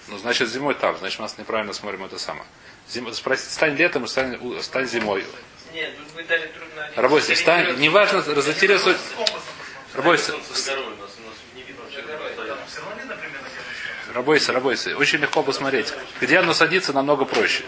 Ну, 0.08 0.18
значит, 0.18 0.48
зимой 0.48 0.74
так, 0.74 0.98
значит, 0.98 1.18
мы 1.20 1.24
нас 1.24 1.38
неправильно 1.38 1.72
смотрим 1.72 2.04
это 2.04 2.18
самое. 2.18 2.44
Зим... 2.88 3.12
Спроси, 3.14 3.48
стань 3.48 3.76
летом 3.76 4.04
и 4.04 4.08
стань, 4.08 4.38
стань 4.62 4.86
зимой. 4.86 5.24
Нет, 5.72 5.96
тут 5.96 6.12
вы 6.14 6.24
дали 6.24 6.46
трудно. 6.48 6.90
Работайте, 6.96 7.36
стань, 7.36 7.78
неважно, 7.78 8.20
посмотри. 8.22 8.98
Работайте. 9.94 10.32
Там 10.32 10.42
работайте, 14.12 14.52
работайте. 14.52 14.94
Очень 14.96 15.20
легко 15.20 15.42
посмотреть. 15.42 15.92
Где 16.20 16.38
оно 16.38 16.52
садится, 16.52 16.92
намного 16.92 17.24
проще. 17.24 17.64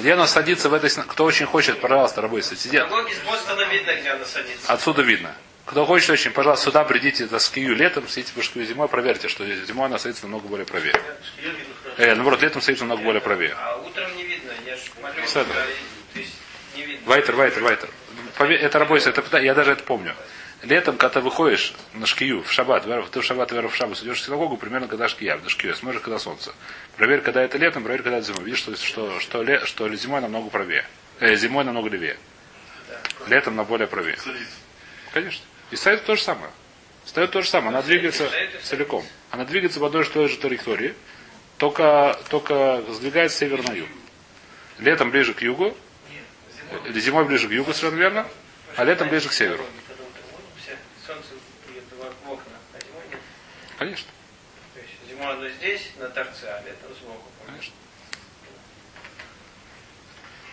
Где 0.00 0.12
оно 0.12 0.26
садится 0.26 0.68
в 0.68 0.74
этой... 0.74 0.90
сна- 0.90 1.04
Кто 1.06 1.24
очень 1.24 1.46
хочет, 1.46 1.80
пожалуйста, 1.80 2.20
работайте. 2.22 2.56
Сидят. 2.56 2.88
Видно, 2.90 3.94
где 4.00 4.10
она 4.10 4.24
садится. 4.24 4.72
Отсюда 4.72 5.02
видно. 5.02 5.34
Кто 5.66 5.84
хочет 5.84 6.08
очень, 6.10 6.30
пожалуйста, 6.30 6.66
сюда 6.66 6.84
придите 6.84 7.26
за 7.26 7.38
скию 7.38 7.74
летом, 7.76 8.08
сидите 8.08 8.32
по 8.32 8.42
шкию 8.42 8.64
зимой, 8.64 8.88
проверьте, 8.88 9.28
что 9.28 9.44
зимой 9.46 9.86
она 9.86 9.98
садится 9.98 10.24
намного 10.24 10.48
более 10.48 10.64
правее. 10.66 10.92
Хорошо. 10.92 12.02
Э, 12.02 12.14
наоборот, 12.14 12.40
летом 12.42 12.62
садится 12.62 12.84
намного 12.86 13.02
более 13.04 13.20
правее. 13.20 13.54
А 13.58 13.76
утром 13.76 14.16
не 14.16 14.22
видно. 14.24 14.50
Я 14.66 14.76
ж 14.76 14.80
молюсь, 15.02 15.24
Кстати. 15.26 15.48
да, 15.52 15.64
и- 15.66 16.14
то 16.14 16.18
есть 16.20 16.34
не 16.74 16.82
видно. 16.86 17.06
Вайтер, 17.06 17.34
вайтер, 17.36 17.62
вайтер. 17.62 17.90
Это 18.38 18.78
работает, 18.78 19.18
это 19.18 19.38
я 19.38 19.54
даже 19.54 19.72
это 19.72 19.82
помню. 19.82 20.14
Летом, 20.62 20.96
когда 20.96 21.14
ты 21.14 21.20
выходишь 21.20 21.74
на 21.94 22.06
шкию, 22.06 22.42
в 22.42 22.52
шаббат, 22.52 22.84
ты 23.10 23.20
в 23.20 23.24
шаббат, 23.24 23.52
веру 23.52 23.68
в 23.68 23.76
шаббат, 23.76 24.02
идешь 24.02 24.20
в 24.20 24.24
синагогу, 24.24 24.56
примерно 24.56 24.88
когда 24.88 25.08
шкия, 25.08 25.36
на 25.36 25.48
шкию, 25.48 25.74
смотришь, 25.76 26.00
когда 26.00 26.18
солнце. 26.18 26.52
Проверь, 26.96 27.20
когда 27.20 27.42
это 27.42 27.58
летом, 27.58 27.84
проверь, 27.84 28.02
когда 28.02 28.18
это 28.18 28.26
зимой. 28.26 28.44
Видишь, 28.44 28.58
что, 28.60 28.76
что, 28.76 29.20
что, 29.20 29.42
ле- 29.42 29.64
что 29.66 29.92
зимой 29.94 30.20
намного 30.20 30.50
правее. 30.50 30.84
Э, 31.20 31.36
зимой 31.36 31.64
намного 31.64 31.88
левее. 31.88 32.18
Летом 33.28 33.54
на 33.54 33.64
более 33.64 33.86
правее. 33.86 34.16
Конечно. 35.12 35.44
И 35.70 35.76
стоит 35.76 36.04
то 36.04 36.16
же 36.16 36.22
самое. 36.22 36.50
Стоит 37.04 37.30
то 37.30 37.40
же 37.40 37.48
самое. 37.48 37.70
Она 37.70 37.82
двигается 37.82 38.28
целиком. 38.62 39.04
Она 39.30 39.44
двигается 39.44 39.78
в 39.80 39.84
одной 39.84 40.04
и 40.04 40.08
той 40.08 40.28
же 40.28 40.38
траектории, 40.38 40.94
только, 41.56 42.18
только 42.30 42.82
сдвигается 42.90 43.36
с 43.36 43.40
севера 43.40 43.62
на 43.62 43.72
юг. 43.72 43.88
Летом 44.78 45.10
ближе 45.10 45.34
к 45.34 45.42
югу, 45.42 45.76
зимой 47.00 47.24
ближе 47.24 47.48
к 47.48 47.52
югу, 47.52 47.72
совершенно 47.72 47.98
верно, 48.00 48.28
а 48.76 48.84
летом 48.84 49.08
ближе 49.08 49.28
к 49.28 49.32
северу. 49.32 49.64
Когда 49.86 50.02
утром 50.04 50.42
все, 50.62 50.76
Солнце 51.06 51.28
бьет 51.68 51.84
в 51.92 52.30
окна, 52.30 52.52
а 52.74 52.78
зимой 52.84 53.02
нет. 53.10 53.20
Конечно, 53.78 54.08
То 54.74 54.80
есть 54.80 54.92
зимой 55.08 55.32
оно 55.32 55.48
здесь, 55.48 55.90
на 55.98 56.08
торце, 56.08 56.46
а 56.48 56.60
летом 56.62 56.94
сбоку. 57.00 57.30
конечно. 57.46 57.74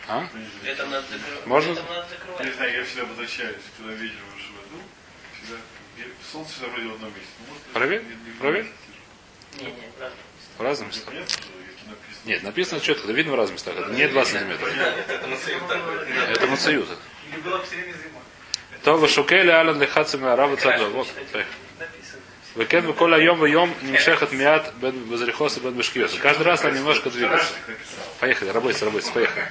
А? 0.08 0.28
Летом 0.64 0.92
надо 0.92 1.08
закрывать. 1.08 1.46
Можно? 1.48 1.70
Летом 1.72 1.86
надо 1.88 2.02
Я 2.02 2.10
закрывать. 2.20 2.46
не 2.46 2.52
знаю, 2.52 2.74
я 2.74 2.84
всегда 2.86 3.06
возвращаюсь, 3.06 3.64
когда 3.78 3.94
вечером 3.94 4.26
выше 4.36 4.48
в 4.50 4.68
иду, 4.70 4.84
всегда 5.42 5.58
солнце 6.32 6.52
всегда 6.54 6.68
вроде 6.68 6.88
в 6.90 6.94
одном 6.94 7.10
месте. 7.10 7.30
Может, 7.50 7.64
Проверь, 7.74 8.04
не- 8.04 8.10
не 8.10 8.32
в 8.32 8.38
проверь. 8.38 8.64
месте. 9.56 9.72
Правда. 9.98 10.16
В 10.58 10.62
разных 10.62 10.90
Ну, 11.12 11.12
Нет, 12.26 12.42
написано 12.44 12.82
четко, 12.82 13.12
видно 13.12 13.34
в 13.34 13.36
разных 13.36 13.56
местах. 13.56 13.76
Это 13.78 13.92
не 13.92 14.08
2 14.08 14.26
сантиметра. 14.26 14.68
Это 15.08 15.28
на 15.28 15.38
свет 15.38 15.62
так 15.68 15.84
будет. 15.84 16.08
Это 16.30 16.48
мацают. 16.48 16.88
Или 17.32 17.40
было 17.42 17.64
все 17.64 17.76
время 17.76 17.94
зимой. 17.94 18.22
То 18.84 18.98
вышукели 18.98 19.50
алан 19.50 19.80
лихацами 19.80 20.28
арава 20.28 20.58
цадо. 20.58 20.90
Вот. 20.90 21.08
Выкен 22.56 22.86
выколь 22.86 23.14
айом 23.14 23.38
вайом 23.38 23.74
нимшехат 23.82 24.32
миат 24.32 24.74
бен 24.82 25.04
базрихоса 25.06 25.60
бен 25.60 25.74
бешкиоса. 25.74 26.18
Каждый 26.20 26.44
раз 26.44 26.64
нам 26.64 26.74
немножко 26.74 27.10
двигаться. 27.10 27.54
Поехали, 28.20 28.50
работайте, 28.50 28.86
работайте, 28.86 29.12
поехали. 29.12 29.48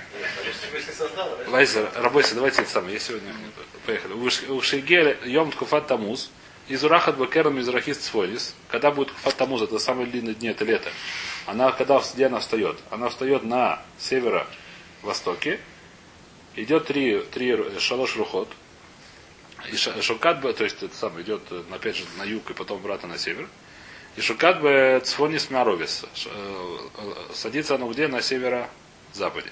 Лайзер, 1.48 1.90
работайте, 1.96 2.34
давайте 2.34 2.62
это 2.62 2.70
самое. 2.70 2.94
Я 2.94 3.00
сегодня... 3.00 3.32
Поехали. 3.86 4.14
У 4.14 4.62
Шейгеля 4.62 5.18
Йом 5.24 5.52
Ткуфат 5.52 5.86
Тамуз. 5.86 6.30
Из 6.66 6.82
Урахат 6.82 7.18
Бакером 7.18 7.58
из 7.58 7.68
Рахис 7.68 7.98
Цфолис. 7.98 8.54
Когда 8.68 8.90
будет 8.90 9.08
Ткуфат 9.08 9.36
Тамуз, 9.36 9.60
это 9.60 9.78
самый 9.78 10.06
длинный 10.06 10.34
день, 10.34 10.52
это 10.52 10.64
лето. 10.64 10.90
Она, 11.46 11.72
когда, 11.72 12.00
где 12.14 12.26
она 12.26 12.40
встает? 12.40 12.78
Она 12.90 13.08
встает 13.08 13.42
на 13.42 13.82
северо-востоке. 13.98 15.60
Идет 16.56 16.86
три, 16.86 17.20
три 17.20 17.78
шалош 17.78 18.16
рухот. 18.16 18.48
И 19.70 19.76
шукат 19.76 20.40
бы, 20.40 20.52
то 20.52 20.64
есть 20.64 20.82
это 20.82 20.94
самое 20.94 21.24
идет, 21.24 21.42
э, 21.50 21.62
опять 21.72 21.96
же, 21.96 22.04
на 22.18 22.24
юг 22.24 22.50
и 22.50 22.54
потом 22.54 22.78
обратно 22.78 23.08
на 23.08 23.18
север. 23.18 23.48
И 24.16 24.20
шукат 24.20 24.60
бы 24.60 25.00
цфонис 25.04 25.50
мяровис. 25.50 26.04
Э, 26.26 26.78
э, 26.98 27.34
Садится 27.34 27.76
оно 27.76 27.90
где? 27.90 28.08
На 28.08 28.20
северо-западе. 28.20 29.50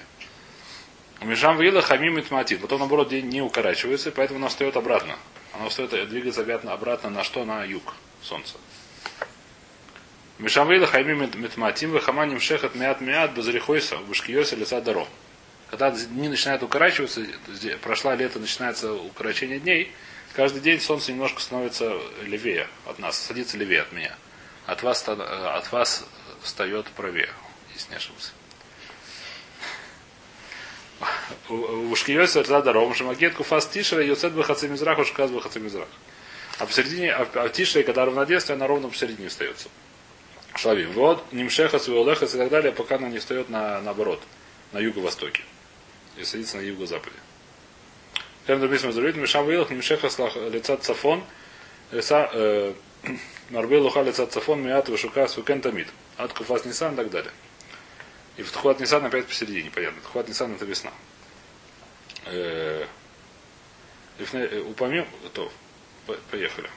Мишам 1.21 1.57
Вила 1.57 1.81
Хамим 1.81 2.19
и 2.19 2.21
Тматит. 2.21 2.61
Потом, 2.61 2.79
наоборот, 2.79 3.09
день 3.09 3.27
не 3.27 3.41
укорачивается, 3.41 4.11
поэтому 4.11 4.39
она 4.39 4.49
встает 4.49 4.77
обратно. 4.77 5.15
Она 5.53 5.69
встает, 5.69 6.09
двигается 6.09 6.41
обратно, 6.41 6.73
обратно 6.73 7.09
на 7.09 7.23
что? 7.23 7.43
На 7.45 7.63
юг 7.63 7.95
солнца. 8.21 8.55
Мишам 10.39 10.69
Вила 10.69 10.87
Хамим 10.87 11.23
и 11.23 11.47
Тматим, 11.47 11.91
Вахаманим 11.91 12.39
Шехат 12.39 12.73
Миат 12.75 13.01
Миат, 13.01 13.33
Базарихойса, 13.33 13.97
Башкиоса, 13.97 14.55
лица 14.55 14.81
Даро. 14.81 15.07
Когда 15.69 15.91
дни 15.91 16.27
начинают 16.27 16.63
укорачиваться, 16.63 17.25
прошла 17.81 18.15
лето, 18.15 18.39
начинается 18.39 18.93
укорочение 18.93 19.59
дней, 19.59 19.91
каждый 20.33 20.61
день 20.61 20.79
солнце 20.79 21.11
немножко 21.11 21.39
становится 21.39 21.99
левее 22.23 22.67
от 22.85 22.99
нас, 22.99 23.17
садится 23.17 23.57
левее 23.57 23.81
от 23.81 23.91
меня. 23.91 24.15
От 24.65 24.81
вас, 24.81 25.03
э, 25.07 25.11
от 25.11 25.71
вас 25.71 26.05
встает 26.41 26.87
правее, 26.95 27.29
если 27.73 27.91
не 27.91 27.97
ошибся. 27.97 28.31
У 31.49 31.95
Шкиёса 31.95 32.39
это 32.39 32.61
даром, 32.61 32.93
Шамакет 32.93 33.33
Куфас 33.33 33.67
Тишера, 33.67 34.03
Йоцет 34.03 34.33
Бахацы 34.33 34.67
Мизрах, 34.67 34.99
Ушказ 34.99 35.31
Бахацы 35.31 35.59
Мизрах. 35.59 35.87
А 36.59 36.65
посередине, 36.65 37.11
а, 37.11 37.27
а 37.33 37.47
в 37.47 37.51
Тишере, 37.51 37.83
когда 37.83 38.05
равнодействие, 38.05 38.55
она 38.55 38.67
ровно 38.67 38.89
посередине 38.89 39.27
остается. 39.27 39.69
Шлавим. 40.55 40.91
Вот, 40.91 41.31
Нимшехас, 41.31 41.87
Виолехас 41.87 42.35
и 42.35 42.37
так 42.37 42.49
далее, 42.49 42.71
пока 42.71 42.95
она 42.95 43.09
не 43.09 43.19
встает 43.19 43.49
на, 43.49 43.81
наоборот, 43.81 44.21
на 44.71 44.79
юго-востоке. 44.79 45.43
И 46.17 46.23
садится 46.23 46.57
на 46.57 46.61
юго-западе. 46.61 47.15
Как 48.45 48.59
написано 48.59 48.91
в 48.91 48.93
Зарубит, 48.93 49.15
Мишам 49.15 49.47
Вилах, 49.49 49.69
Нимшехас 49.71 50.17
лица 50.51 50.77
Цафон, 50.77 51.23
лица 51.91 52.29
э, 52.33 52.73
Марбел 53.49 53.83
Луха 53.83 54.01
лица 54.01 54.27
Цафон, 54.27 54.61
Миат 54.61 54.89
Вишукас, 54.89 55.37
Вукен 55.37 55.61
Тамид. 55.61 55.87
От 56.17 56.33
Куфас 56.33 56.65
Нисан 56.65 56.93
и 56.93 56.97
так 56.97 57.09
далее. 57.09 57.31
И 58.37 58.43
в 58.43 58.51
Тхуат 58.51 58.79
Нисан 58.79 59.05
опять 59.05 59.27
посередине, 59.27 59.69
понятно. 59.71 60.01
Тхуат 60.01 60.27
Нисан 60.27 60.53
это 60.53 60.65
весна. 60.65 60.91
Э, 62.25 62.85
э, 64.19 64.59
Упомим, 64.61 65.07
то, 65.33 65.51
по- 66.07 66.17
поехали. 66.31 66.69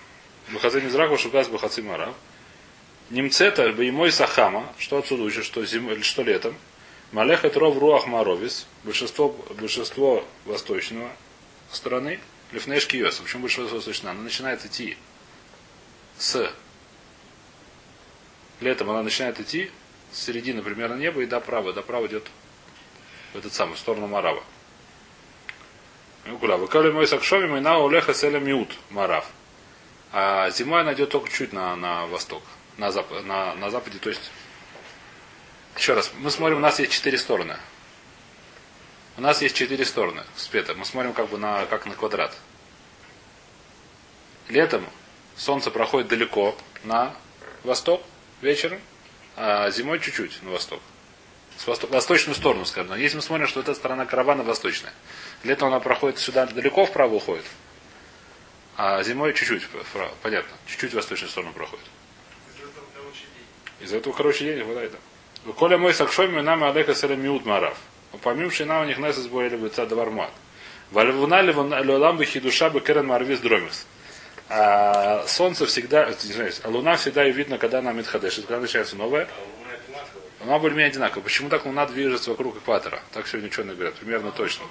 Бахацы 0.52 0.80
Мизраха, 0.80 1.16
Шукас, 1.16 1.48
Бахацы 1.48 1.82
Марав. 1.82 2.14
Немцета, 3.10 3.72
Беймой 3.72 4.10
Сахама, 4.10 4.72
что 4.78 4.98
отсюда 4.98 5.22
учат, 5.22 5.44
что, 5.44 5.64
зим, 5.64 6.02
что 6.02 6.22
летом. 6.22 6.56
Малехет 7.12 7.56
Ров 7.56 7.78
Руах 7.78 8.06
Маровис, 8.06 8.66
большинство, 8.82 9.28
большинство 9.60 10.24
восточного 10.44 11.10
стороны, 11.70 12.18
Лифнеш 12.52 12.86
Киоса. 12.86 13.22
Почему 13.22 13.42
большинство 13.42 13.76
восточного? 13.76 14.12
Она 14.14 14.22
начинает 14.22 14.64
идти 14.64 14.96
с 16.18 16.50
летом 18.60 18.90
она 18.90 19.02
начинает 19.02 19.38
идти 19.40 19.70
с 20.12 20.22
середины 20.24 20.62
примерно 20.62 20.94
неба 20.94 21.22
и 21.22 21.26
до 21.26 21.40
права. 21.40 21.72
До 21.72 21.82
права 21.82 22.06
идет 22.06 22.26
в 23.32 23.38
этот 23.38 23.52
самый, 23.52 23.74
в 23.74 23.78
сторону 23.78 24.06
Марава. 24.06 24.42
Куда? 26.40 26.56
Выкали 26.56 26.90
мой 26.90 27.06
сакшови, 27.06 27.46
и 27.46 27.60
на 27.60 27.78
улеха 27.78 28.14
селя 28.14 28.40
миут 28.40 28.76
Марав. 28.90 29.26
А 30.12 30.50
зимой 30.50 30.80
она 30.80 30.94
идет 30.94 31.10
только 31.10 31.30
чуть 31.30 31.52
на, 31.52 31.76
на 31.76 32.06
восток, 32.06 32.42
на, 32.78 32.90
зап, 32.90 33.10
на, 33.24 33.54
на 33.54 33.70
западе, 33.70 33.98
то 33.98 34.08
есть 34.08 34.30
еще 35.76 35.94
раз, 35.94 36.10
мы 36.18 36.30
смотрим, 36.30 36.58
у 36.58 36.60
нас 36.60 36.78
есть 36.78 36.92
четыре 36.92 37.18
стороны. 37.18 37.56
У 39.16 39.20
нас 39.20 39.40
есть 39.40 39.56
четыре 39.56 39.84
стороны 39.84 40.24
спета. 40.36 40.74
Мы 40.74 40.84
смотрим 40.84 41.12
как 41.12 41.28
бы 41.28 41.38
на, 41.38 41.64
как 41.66 41.86
на 41.86 41.94
квадрат. 41.94 42.36
Летом 44.48 44.86
солнце 45.36 45.70
проходит 45.70 46.08
далеко 46.08 46.56
на 46.84 47.14
восток 47.64 48.02
вечером, 48.40 48.80
а 49.34 49.70
зимой 49.70 50.00
чуть-чуть 50.00 50.42
на 50.42 50.50
восток. 50.50 50.80
С 51.58 51.66
восток, 51.66 51.90
восточную 51.90 52.36
сторону, 52.36 52.66
скажем. 52.66 52.90
Но 52.90 52.96
если 52.96 53.16
мы 53.16 53.22
смотрим, 53.22 53.46
что 53.46 53.60
эта 53.60 53.74
сторона 53.74 54.04
каравана 54.04 54.42
восточная. 54.42 54.92
Летом 55.42 55.68
она 55.68 55.80
проходит 55.80 56.18
сюда 56.18 56.46
далеко 56.46 56.84
вправо 56.84 57.14
уходит, 57.14 57.44
а 58.76 59.02
зимой 59.02 59.32
чуть-чуть. 59.32 59.66
Понятно. 60.22 60.54
Чуть-чуть 60.66 60.92
в 60.92 60.94
восточную 60.94 61.30
сторону 61.30 61.52
проходит. 61.54 61.84
Из 62.54 62.62
этого 62.62 62.84
короче 62.94 63.20
день. 63.20 63.65
Из-за 63.80 63.98
этого 63.98 64.14
хороший 64.14 64.46
день 64.46 64.64
хватает. 64.64 64.92
Коля 65.56 65.78
мой 65.78 65.94
сакшоми 65.94 66.40
нами 66.40 66.68
алека 66.68 66.94
селя 66.94 67.16
миут 67.16 67.44
марав. 67.44 67.76
Помимо 68.22 68.50
шина 68.50 68.80
у 68.80 68.84
них 68.84 68.98
несес 68.98 69.26
боели 69.26 69.56
бы 69.56 69.68
цадавармат. 69.68 70.30
Вальвуна 70.90 71.42
леолам 71.42 72.16
бы 72.16 72.24
хидуша 72.24 72.70
бы 72.70 72.80
керен 72.80 73.06
марвис 73.06 73.40
дромис. 73.40 73.86
А 74.48 75.24
солнце 75.26 75.66
всегда, 75.66 76.10
извиняюсь, 76.10 76.60
а 76.62 76.68
луна 76.68 76.96
всегда 76.96 77.28
и 77.28 77.32
видно, 77.32 77.58
когда 77.58 77.80
она 77.80 77.92
митхадеш, 77.92 78.36
когда 78.36 78.60
начинается 78.60 78.96
новое. 78.96 79.28
А 80.40 80.44
луна 80.44 80.58
более-менее 80.58 80.90
одинаковая. 80.90 81.24
Почему 81.24 81.48
так 81.48 81.66
луна 81.66 81.86
движется 81.86 82.30
вокруг 82.30 82.56
экватора? 82.56 83.02
Так 83.12 83.26
сегодня 83.26 83.48
ученые 83.48 83.74
говорят, 83.74 83.94
примерно 83.94 84.30
точно. 84.30 84.64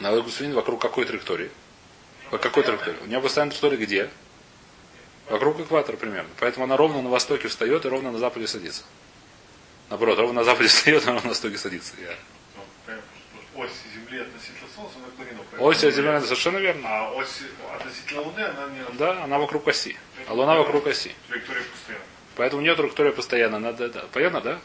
Гусвин 0.00 0.54
вокруг 0.54 0.80
какой 0.80 1.04
траектории? 1.04 1.50
По 2.30 2.38
какой 2.38 2.64
траектории? 2.64 2.96
У 3.04 3.06
нее 3.06 3.20
постоянная 3.20 3.54
траектория 3.54 3.84
где? 3.84 4.10
Вокруг 5.28 5.60
экватора 5.60 5.96
примерно. 5.96 6.28
Поэтому 6.38 6.64
она 6.64 6.76
ровно 6.76 7.00
на 7.02 7.08
востоке 7.08 7.48
встает 7.48 7.84
и 7.84 7.88
ровно 7.88 8.12
на 8.12 8.18
западе 8.18 8.46
садится. 8.46 8.82
Наоборот, 9.90 10.18
ровно 10.18 10.40
на 10.40 10.44
западе 10.44 10.68
встает, 10.68 11.02
и 11.02 11.06
ровно 11.06 11.22
на 11.22 11.28
востоке 11.30 11.56
садится. 11.58 11.94
Я- 12.00 12.16
Ну, 12.86 13.62
ось 13.62 13.70
Земли 13.94 14.20
относительно 14.20 14.68
Солнца 14.74 14.98
наклонена. 14.98 15.40
Ось 15.58 15.78
Земля 15.80 16.14
это 16.16 16.26
совершенно 16.26 16.58
верно. 16.58 16.88
А 16.88 17.10
ось 17.12 17.40
относительно 17.74 18.20
Луны, 18.22 18.40
она 18.40 18.68
не 18.68 18.96
Да, 18.98 19.24
она 19.24 19.38
вокруг 19.38 19.66
оси. 19.68 19.96
А 20.28 20.34
Луна 20.34 20.56
вокруг 20.56 20.86
оси. 20.86 21.12
траектория 21.28 21.62
постоянно. 21.62 22.04
Поэтому 22.36 22.60
у 22.60 22.64
нее 22.64 22.74
траектория 22.74 23.12
постоянная. 23.12 23.60
Надо, 23.60 23.88
да. 23.88 24.04
Понятно, 24.12 24.40
да? 24.40 24.60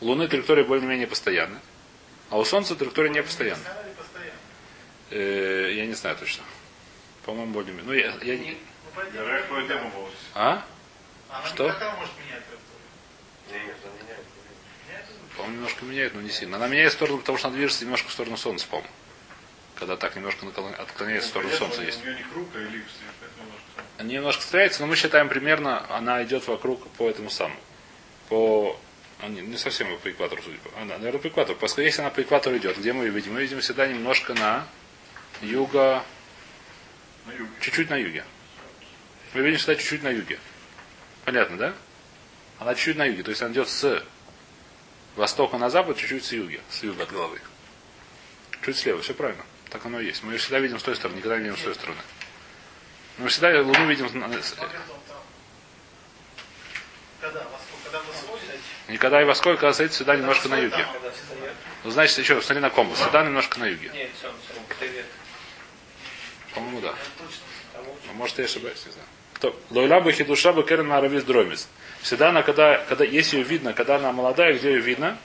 У 0.00 0.06
Луны 0.06 0.28
траектория 0.28 0.62
более-менее 0.64 1.06
постоянная. 1.06 1.60
А 2.28 2.38
у 2.38 2.44
Солнца 2.44 2.76
траектория 2.76 3.08
не 3.10 3.22
постоянная. 3.22 3.64
Э, 5.10 5.72
я 5.74 5.86
не 5.86 5.94
знаю 5.94 6.16
точно. 6.16 6.44
По-моему, 7.24 7.52
более-менее. 7.52 7.84
Ну, 7.86 7.92
я, 7.92 8.34
я 8.34 8.54
А? 10.34 10.64
Она 11.30 11.46
Что? 11.46 11.64
она 11.64 11.76
она? 11.76 11.96
По-моему, 15.36 15.56
немножко 15.56 15.84
меняет, 15.84 16.14
но 16.14 16.20
не 16.20 16.30
сильно. 16.30 16.56
Она 16.56 16.68
меняет 16.68 16.92
сторону, 16.92 17.18
потому 17.18 17.38
что 17.38 17.48
она 17.48 17.56
движется 17.56 17.84
немножко 17.84 18.08
в 18.08 18.12
сторону 18.12 18.36
Солнца, 18.36 18.66
по-моему. 18.66 18.90
Когда 19.76 19.96
так 19.96 20.14
немножко 20.16 20.46
отклоняется 20.46 21.28
в 21.28 21.30
сторону 21.30 21.52
Солнца 21.54 21.82
есть. 21.82 22.00
А 22.02 22.06
поэтому 23.20 23.44
немножко 23.44 23.82
Они 23.98 24.14
немножко 24.14 24.42
стреляются, 24.42 24.82
но 24.82 24.86
мы 24.86 24.96
считаем 24.96 25.28
примерно, 25.28 25.86
она 25.94 26.22
идет 26.24 26.46
вокруг 26.46 26.86
по 26.90 27.08
этому 27.08 27.30
самому. 27.30 27.58
По... 28.28 28.78
а, 29.20 29.28
не, 29.28 29.40
не 29.40 29.56
совсем 29.56 29.96
по 29.98 30.10
экватору, 30.10 30.42
судя 30.42 30.58
по... 30.58 30.78
Она, 30.80 30.98
наверное, 30.98 31.20
по 31.20 31.28
экватору. 31.28 31.58
Поскольку 31.58 31.86
если 31.86 32.02
она 32.02 32.10
по 32.10 32.20
экватору 32.20 32.56
идет, 32.58 32.76
где 32.78 32.92
мы 32.92 33.06
ее 33.06 33.10
видим? 33.10 33.32
Мы 33.32 33.40
видим 33.40 33.60
всегда 33.60 33.86
немножко 33.86 34.34
на 34.34 34.66
юго... 35.40 36.04
на 37.26 37.32
юге. 37.32 37.50
Чуть-чуть 37.60 37.88
на 37.88 37.96
юге. 37.96 38.24
Мы 39.34 39.42
видим 39.42 39.58
всегда 39.58 39.76
чуть-чуть 39.76 40.02
на 40.02 40.08
юге. 40.08 40.38
Понятно, 41.24 41.56
да? 41.56 41.74
Она 42.58 42.74
чуть-чуть 42.74 42.96
на 42.96 43.04
юге. 43.04 43.22
То 43.22 43.30
есть 43.30 43.42
она 43.42 43.52
идет 43.52 43.68
с 43.68 44.04
востока 45.16 45.58
на 45.58 45.70
запад, 45.70 45.96
чуть-чуть 45.96 46.24
с 46.24 46.32
юга. 46.32 46.60
С 46.68 46.82
юга 46.82 47.04
от 47.04 47.12
головы. 47.12 47.40
Чуть 48.64 48.76
слева. 48.76 49.00
Все 49.02 49.14
правильно. 49.14 49.44
Так 49.70 49.86
оно 49.86 50.00
и 50.00 50.06
есть. 50.06 50.22
Мы 50.24 50.32
ее 50.32 50.38
всегда 50.38 50.58
видим 50.58 50.78
с 50.78 50.82
той 50.82 50.96
стороны, 50.96 51.18
никогда 51.18 51.38
не 51.38 51.44
видим 51.44 51.56
с 51.56 51.62
той 51.62 51.74
стороны. 51.74 52.00
Мы 53.18 53.28
всегда 53.28 53.60
Луну 53.62 53.86
видим 53.86 54.08
там. 54.08 54.32
Когда? 57.20 57.46
Когда 57.84 58.00
восходит? 58.00 58.60
Никогда 58.88 59.22
и 59.22 59.24
во 59.24 59.34
сколько, 59.34 59.60
когда 59.60 59.74
стоит 59.74 59.92
всегда 59.92 60.16
немножко 60.16 60.48
на 60.48 60.56
юге. 60.56 60.86
Когда 60.92 61.10
встает. 61.10 61.54
Ну, 61.84 61.90
значит, 61.90 62.18
еще, 62.18 62.40
смотри 62.42 62.60
на 62.60 62.70
компас. 62.70 62.98
Всегда 62.98 63.24
немножко 63.24 63.60
на 63.60 63.66
юге. 63.66 63.90
Нет, 63.94 64.10
солнце. 64.20 64.38
Привет. 64.78 65.06
По-моему, 66.54 66.80
да. 66.80 66.94
Там. 67.72 67.84
А 68.08 68.12
может, 68.14 68.38
я 68.38 68.46
ошибаюсь, 68.46 68.84
не 68.86 68.92
знаю. 68.92 69.08
Кто? 69.40 69.58
Лойла 69.70 70.00
бы 70.00 70.12
хидуша 70.12 70.52
бы 70.52 70.64
керен 70.64 70.92
аравис 70.92 71.24
дромис. 71.24 71.66
Всегда 72.02 72.28
она, 72.28 72.42
когда, 72.42 72.76
когда, 72.84 73.04
если 73.04 73.38
ее 73.38 73.42
видно, 73.42 73.72
когда 73.72 73.96
она 73.96 74.12
молодая, 74.12 74.52
где 74.52 74.74
ее 74.74 74.80
видно? 74.80 75.16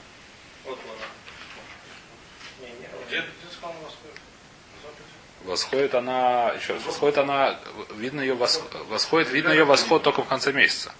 Восходит 5.43 5.93
она, 5.93 6.53
еще 6.53 6.73
раз, 6.73 6.85
восходит 6.85 7.17
она, 7.17 7.59
видно 7.97 8.21
ее 8.21 8.33
восход, 8.35 8.73
восходит, 8.87 9.29
видно 9.31 9.49
ее 9.49 9.65
восход 9.65 10.01
только 10.01 10.23
в 10.23 10.27
конце 10.27 10.53
месяца. 10.53 10.93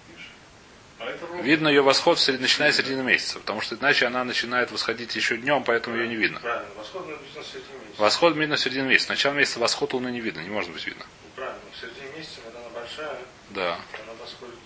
А. 1.00 1.42
Видно 1.42 1.68
ее 1.68 1.82
восход, 1.82 2.20
в 2.20 2.22
сред- 2.22 2.42
начиная 2.42 2.72
с 2.72 2.76
середины 2.76 3.02
месяца, 3.02 3.40
потому 3.40 3.62
что 3.62 3.76
иначе 3.76 4.06
она 4.06 4.24
начинает 4.24 4.72
восходить 4.72 5.16
еще 5.16 5.38
днем, 5.38 5.64
поэтому 5.64 5.96
ее 5.96 6.08
не 6.08 6.16
видно. 6.16 6.40
Правильно, 6.42 6.68
восход 6.78 7.08
написано 7.08 7.42
в 7.42 7.48
середине 7.48 7.80
месяца. 7.80 8.02
Восход 8.02 8.36
видно 8.36 8.56
в 8.56 8.60
середине 8.60 8.88
месяца. 8.88 9.10
Начало 9.10 9.34
месяца 9.34 9.60
восход 9.60 9.94
луны 9.94 10.10
не 10.10 10.22
видно, 10.22 10.42
не 10.42 10.50
может 10.50 10.72
быть 10.72 10.86
видно. 10.86 11.06
Ну, 11.06 11.30
Правильно, 11.36 11.60
в 11.74 11.80
середине 11.80 12.18
месяца, 12.18 12.40
когда 12.44 12.60
она 12.60 12.70
большая, 12.70 13.18
Да. 13.56 13.80
она 14.04 14.14
восходит. 14.20 14.60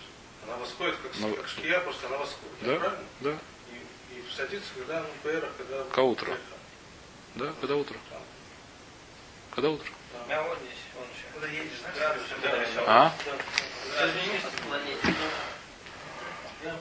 Она 0.45 0.55
восходит 0.57 0.95
как, 1.03 1.11
Ну, 1.19 1.35
как 1.35 1.47
шкия, 1.47 1.79
просто 1.81 2.07
она 2.07 2.17
восходит. 2.17 2.53
Да? 2.61 2.75
Правильно? 2.79 3.03
Да. 3.21 3.37
И, 3.71 4.17
и 4.17 4.23
садится, 4.35 4.69
когда 4.75 4.97
она 4.97 5.05
в 5.07 5.11
ПРах, 5.21 5.51
когда... 5.57 5.83
Ко 5.83 5.99
утру. 5.99 6.33
Да, 7.35 7.53
когда 7.61 7.75
утро. 7.75 7.95
Когда 9.51 9.69
утро. 9.69 9.87
А 10.27 10.33
еще. 10.33 10.43
Когда 11.33 11.47
едешь, 11.47 11.79
знаешь? 11.81 11.97
Да. 12.75 12.83
А? 12.87 13.13
Да. 16.63 16.75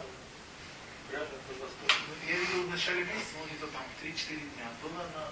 Я 2.27 2.35
видел 2.37 2.63
в 2.65 2.71
начале 2.71 3.05
месяца, 3.05 3.35
ну 3.39 3.45
где-то 3.47 3.67
там 3.73 3.83
3-4 4.03 4.37
дня. 4.37 4.67
Была 4.83 5.03
она... 5.03 5.29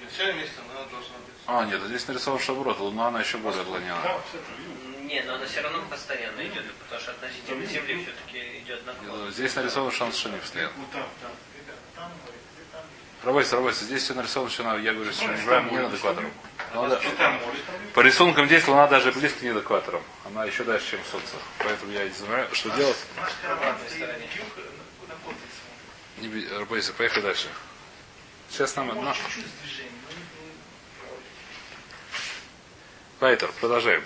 В 0.00 0.04
начале 0.04 0.32
месяца 0.34 0.60
она 0.70 0.80
должна 0.84 1.16
быть... 1.18 1.34
А, 1.46 1.64
нет, 1.64 1.80
здесь 1.82 2.06
нарисован 2.08 2.40
шаброт, 2.40 2.78
луна 2.80 3.08
она 3.08 3.20
еще 3.20 3.38
более 3.38 3.56
Да, 3.56 3.62
отклонена. 3.62 4.20
все 4.28 4.38
это 4.38 4.52
видно. 4.58 4.93
Не, 5.14 5.22
но 5.22 5.34
она 5.36 5.46
все 5.46 5.60
равно 5.60 5.80
постоянно 5.88 6.44
идет, 6.44 6.64
потому 6.74 7.00
что 7.00 7.12
относительно 7.12 7.64
Земли 7.66 8.02
все-таки 8.02 8.58
идет 8.58 8.84
наклон. 8.84 9.30
Здесь 9.30 9.54
нарисован 9.54 9.92
шанс 9.92 10.16
совершенно 10.16 10.34
не 10.34 10.40
постоянно. 10.40 10.72
Работайте, 13.22 13.54
работайте. 13.54 13.84
Здесь 13.84 14.02
все 14.02 14.14
нарисовано, 14.14 14.50
что 14.50 14.64
на- 14.64 14.76
я 14.78 14.92
говорю, 14.92 15.12
что 15.12 15.26
неправильно, 15.26 15.70
не 15.70 15.78
над 15.78 15.94
экватором. 15.94 16.32
Надо- 16.74 17.00
Что 17.00 17.10
там 17.12 17.34
может? 17.34 17.62
По 17.94 18.00
рисункам 18.00 18.46
здесь 18.46 18.66
Луна 18.66 18.88
даже 18.88 19.12
близко 19.12 19.44
не 19.44 19.52
над 19.52 19.62
экватором. 19.62 20.02
Она 20.24 20.46
еще 20.46 20.64
дальше, 20.64 20.90
чем 20.90 21.00
Солнце. 21.08 21.36
Поэтому 21.60 21.92
я 21.92 22.02
не 22.02 22.10
знаю, 22.10 22.48
что 22.52 22.70
делать. 22.70 22.98
На, 23.16 23.22
на 23.22 23.56
кот 23.56 23.76
смотрит. 26.18 26.48
Не 26.50 26.58
Работайте, 26.58 26.92
поехали 26.92 27.22
дальше. 27.22 27.46
Сейчас 28.50 28.74
нам... 28.74 28.88
На- 28.88 28.94
ну, 28.94 29.02
ну, 29.02 29.14
Вайтер, 33.20 33.52
продолжаем. 33.60 34.02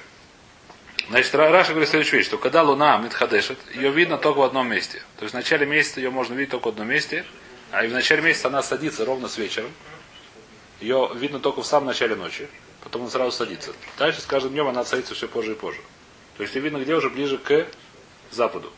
Значит, 1.09 1.35
Ра- 1.35 1.51
Раша 1.51 1.71
говорит 1.71 1.89
следующую 1.89 2.19
вещь, 2.19 2.27
что 2.27 2.37
когда 2.37 2.63
Луна 2.63 2.99
митхадешет, 2.99 3.59
ее 3.75 3.91
видно 3.91 4.19
только 4.19 4.39
в 4.39 4.43
одном 4.43 4.69
месте. 4.69 5.03
То 5.17 5.23
есть 5.25 5.33
в 5.33 5.37
начале 5.37 5.65
месяца 5.65 6.01
ее 6.01 6.11
можно 6.11 6.35
видеть 6.35 6.51
только 6.51 6.67
в 6.67 6.69
одном 6.71 6.89
месте, 6.89 7.25
а 7.71 7.85
и 7.85 7.89
в 7.89 7.93
начале 7.93 8.21
месяца 8.21 8.49
она 8.49 8.63
садится 8.63 9.07
ровно 9.07 9.29
с 9.29 9.39
вечером. 9.39 9.73
Ее 10.81 11.11
видно 11.15 11.41
только 11.41 11.63
в 11.63 11.67
самом 11.67 11.87
начале 11.87 12.15
ночи, 12.15 12.49
потом 12.85 13.03
она 13.03 13.11
сразу 13.11 13.33
садится. 13.33 13.73
Дальше 13.97 14.21
с 14.21 14.27
каждым 14.27 14.53
днем 14.53 14.69
она 14.69 14.85
садится 14.85 15.15
все 15.15 15.29
позже 15.29 15.53
и 15.53 15.55
позже. 15.55 15.81
То 16.37 16.43
есть 16.43 16.55
ее 16.55 16.61
видно 16.61 16.79
где 16.79 16.95
уже 16.95 17.09
ближе 17.09 17.39
к 17.39 17.67
западу. 18.31 18.71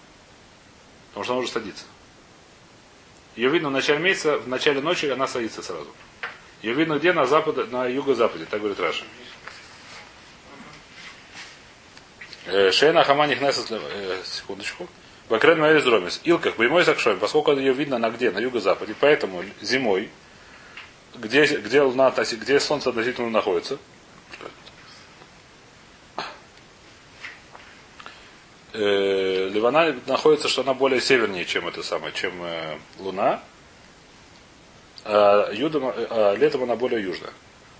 Потому 1.09 1.25
что 1.25 1.33
она 1.33 1.43
уже 1.43 1.51
садится. 1.51 1.85
Ее 3.35 3.49
видно 3.51 3.71
в 3.71 3.73
начале 3.73 3.99
месяца, 3.99 4.39
в 4.39 4.47
начале 4.49 4.81
ночи 4.81 5.07
она 5.07 5.27
садится 5.27 5.63
сразу. 5.63 5.89
Ее 6.63 6.75
видно 6.75 6.99
где? 6.99 7.13
На 7.13 7.27
западе, 7.27 7.65
на 7.65 7.87
юго-западе, 7.87 8.47
так 8.49 8.61
говорит 8.61 8.79
Раша. 8.79 9.05
Э, 9.05 9.07
Шейна 12.47 13.05
Хаманих 13.05 13.41
Несес, 13.41 13.67
э, 13.71 14.23
секундочку. 14.25 14.89
Бакрен 15.29 15.61
Маэрис 15.61 15.85
Дромис. 15.85 16.21
Илках, 16.25 16.57
прямой 16.57 16.85
Сакшой, 16.85 17.17
поскольку 17.17 17.53
ее 17.53 17.73
видно 17.73 17.99
на 17.99 18.11
где? 18.11 18.31
На 18.31 18.39
юго-западе. 18.39 18.95
Поэтому 18.99 19.45
зимой, 19.61 20.11
где, 21.15 21.45
где, 21.45 21.83
луна, 21.83 22.11
где 22.11 22.59
солнце 22.59 22.91
относительно 22.91 23.31
находится, 23.31 23.79
э, 28.73 29.49
Ливана 29.53 29.95
находится, 30.07 30.49
что 30.49 30.63
она 30.63 30.75
более 30.75 31.01
севернее, 31.01 31.45
чем 31.45 31.69
это 31.69 31.83
самое, 31.83 32.13
чем 32.13 32.33
э, 32.43 32.79
Луна. 32.99 33.41
А, 35.05 35.51
юдом, 35.53 35.89
э, 35.89 36.07
а 36.11 36.35
летом 36.35 36.65
она 36.65 36.77
более 36.77 37.03
южная. 37.03 37.33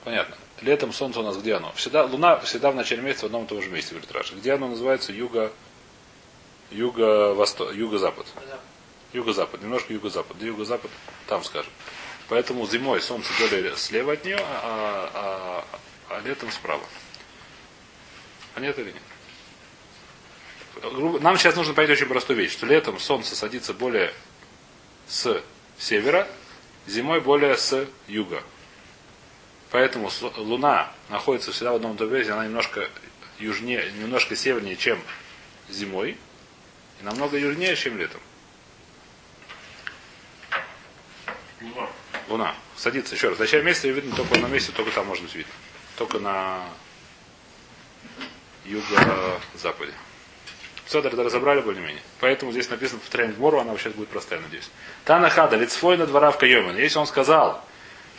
Понятно. 0.05 0.37
Летом 0.63 0.93
солнце 0.93 1.21
у 1.21 1.23
нас 1.23 1.39
где 1.39 1.55
оно? 1.55 1.73
Всегда, 1.73 2.05
луна 2.05 2.39
всегда 2.41 2.71
в 2.71 2.75
начале 2.75 3.01
месяца 3.01 3.23
в 3.23 3.27
одном 3.27 3.45
и 3.45 3.49
том 3.49 3.63
же 3.63 3.71
месте, 3.71 3.93
говорит 3.93 4.13
Раша. 4.13 4.35
Где 4.35 4.53
оно 4.53 4.69
называется? 4.69 5.13
Юго, 5.13 5.53
юго-восток, 6.71 7.75
юго-запад. 7.75 8.27
Юго-запад, 9.13 9.63
немножко 9.63 9.93
юго-запад. 9.93 10.37
Где 10.37 10.49
юго-запад? 10.49 10.91
Там, 11.27 11.43
скажем. 11.45 11.73
Поэтому 12.29 12.67
зимой 12.67 13.01
солнце 13.01 13.29
более 13.41 13.77
слева 13.77 14.13
от 14.13 14.25
нее, 14.25 14.39
а, 14.39 15.11
а- 15.15 15.65
а 16.15 16.21
летом 16.21 16.53
справа. 16.53 16.85
Понятно 18.55 18.83
или 18.83 18.93
нет? 18.93 19.03
Нам 21.23 21.39
сейчас 21.39 21.57
нужно 21.57 21.75
понять 21.75 21.91
очень 21.91 22.07
простую 22.07 22.37
вещь, 22.39 22.53
что 22.53 22.67
летом 22.67 23.01
солнце 23.01 23.35
садится 23.35 23.75
более 23.75 24.15
с 25.09 25.43
севера, 25.79 26.29
зимой 26.87 27.21
более 27.21 27.57
с 27.57 27.87
юга. 28.07 28.43
Поэтому 29.71 30.11
Луна 30.37 30.93
находится 31.09 31.53
всегда 31.53 31.73
в 31.73 31.77
одном 31.77 31.97
месте, 31.97 32.33
она 32.33 32.45
немножко 32.45 32.89
южнее, 33.39 33.91
немножко 33.93 34.35
севернее, 34.35 34.77
чем 34.77 35.01
зимой, 35.69 36.17
и 37.01 37.05
намного 37.05 37.39
южнее, 37.39 37.77
чем 37.77 37.97
летом. 37.97 38.21
Луна. 41.61 41.89
Луна. 42.29 42.55
Садится 42.77 43.15
еще 43.15 43.29
раз. 43.29 43.37
В 43.37 43.41
начале 43.41 43.63
месяца 43.63 43.87
ее 43.87 43.95
видно 43.95 44.17
только 44.17 44.39
на 44.39 44.47
месте, 44.47 44.73
только 44.73 44.91
там 44.91 45.07
может 45.07 45.23
быть 45.25 45.35
видно. 45.35 45.53
Только 45.97 46.19
на 46.19 46.65
юго-западе. 48.65 49.93
Все, 50.87 50.99
это 50.99 51.11
разобрали 51.23 51.61
более-менее. 51.61 52.03
Поэтому 52.19 52.51
здесь 52.51 52.69
написано, 52.69 52.99
повторяем 52.99 53.33
Гмору, 53.35 53.61
она 53.61 53.71
вообще 53.71 53.91
будет 53.91 54.09
простая, 54.09 54.41
надеюсь. 54.41 54.69
Танахада, 55.05 55.57
лицфой 55.57 55.97
на 55.97 56.07
двора 56.07 56.33
в. 56.33 56.81
Если 56.81 56.99
он 56.99 57.07
сказал, 57.07 57.65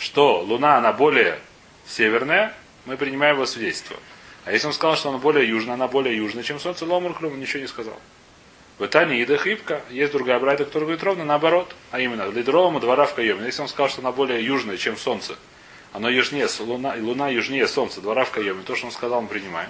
что 0.02 0.40
Луна, 0.40 0.78
она 0.78 0.92
более 0.92 1.40
северная, 1.86 2.54
мы 2.86 2.98
принимаем 2.98 3.36
его 3.36 3.46
свидетельство. 3.46 3.96
А 4.46 4.52
если 4.52 4.66
он 4.66 4.74
сказал, 4.74 4.96
что 4.96 5.10
она 5.10 5.20
более 5.20 5.48
южная, 5.48 5.76
она 5.76 5.88
более 5.88 6.18
южная, 6.18 6.44
чем 6.44 6.60
Солнце, 6.60 6.86
Ломар 6.86 7.14
Клюм, 7.14 7.40
ничего 7.40 7.62
не 7.62 7.68
сказал. 7.68 7.98
В 8.80 8.86
Итане 8.86 9.22
Ида 9.22 9.38
Хибка, 9.38 9.82
есть 9.92 10.12
другая 10.12 10.40
брайта, 10.40 10.66
которая 10.66 10.88
говорит 10.88 11.04
ровно 11.04 11.24
наоборот, 11.24 11.76
а 11.92 12.00
именно, 12.00 12.28
Лидровому 12.28 12.80
двора 12.80 13.06
в 13.06 13.14
Кайоме. 13.14 13.46
Если 13.46 13.62
он 13.62 13.68
сказал, 13.68 13.90
что 13.90 14.02
она 14.02 14.12
более 14.12 14.44
южная, 14.44 14.78
чем 14.78 14.98
Солнце, 14.98 15.36
оно 15.94 16.10
южнее, 16.10 16.48
луна, 16.62 16.96
луна 17.00 17.30
южнее 17.30 17.68
Солнца, 17.68 18.02
двора 18.02 18.26
в 18.26 18.32
Кайоме, 18.32 18.64
то, 18.64 18.76
что 18.76 18.88
он 18.88 18.92
сказал, 18.92 19.22
мы 19.22 19.28
принимаем. 19.28 19.70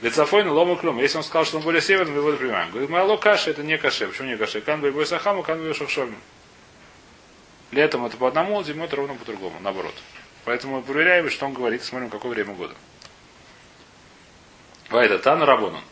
Лицафойна 0.00 0.52
лома 0.52 0.76
клюм. 0.76 0.98
Если 1.00 1.18
он 1.18 1.24
сказал, 1.24 1.44
что 1.44 1.58
он 1.58 1.62
более 1.62 1.82
северный, 1.82 2.12
мы 2.12 2.28
его 2.28 2.32
принимаем. 2.32 2.70
Говорит, 2.70 2.88
мало 2.88 3.18
каши, 3.18 3.50
это 3.50 3.62
не 3.62 3.76
каши. 3.76 4.06
Почему 4.06 4.28
не 4.28 4.36
каши? 4.38 4.62
Кан 4.62 4.80
бой 4.80 5.06
сахаму, 5.06 5.42
кан 5.42 5.58
бой 5.58 5.74
шахшомим. 5.74 6.16
Летом 7.72 8.06
это 8.06 8.16
по 8.16 8.28
одному, 8.28 8.62
зимой 8.62 8.86
это 8.86 8.96
ровно 8.96 9.14
по 9.14 9.24
другому, 9.24 9.58
наоборот. 9.60 9.94
Поэтому 10.44 10.76
мы 10.76 10.82
проверяем, 10.82 11.28
что 11.28 11.46
он 11.46 11.52
говорит, 11.52 11.82
смотрим, 11.82 12.10
какое 12.10 12.30
время 12.32 12.54
года. 12.54 12.74
Вайда 14.90 15.18
Тан 15.18 15.42
Рабонан. 15.42 15.82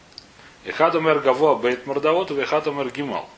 Ихаду 0.64 1.00
мэр 1.00 1.18
гаво 1.18 1.56
бейт 1.56 1.86
мордавот, 1.86 2.30
и 2.30 2.70
мэр 2.70 2.90
гимал. 2.90 3.28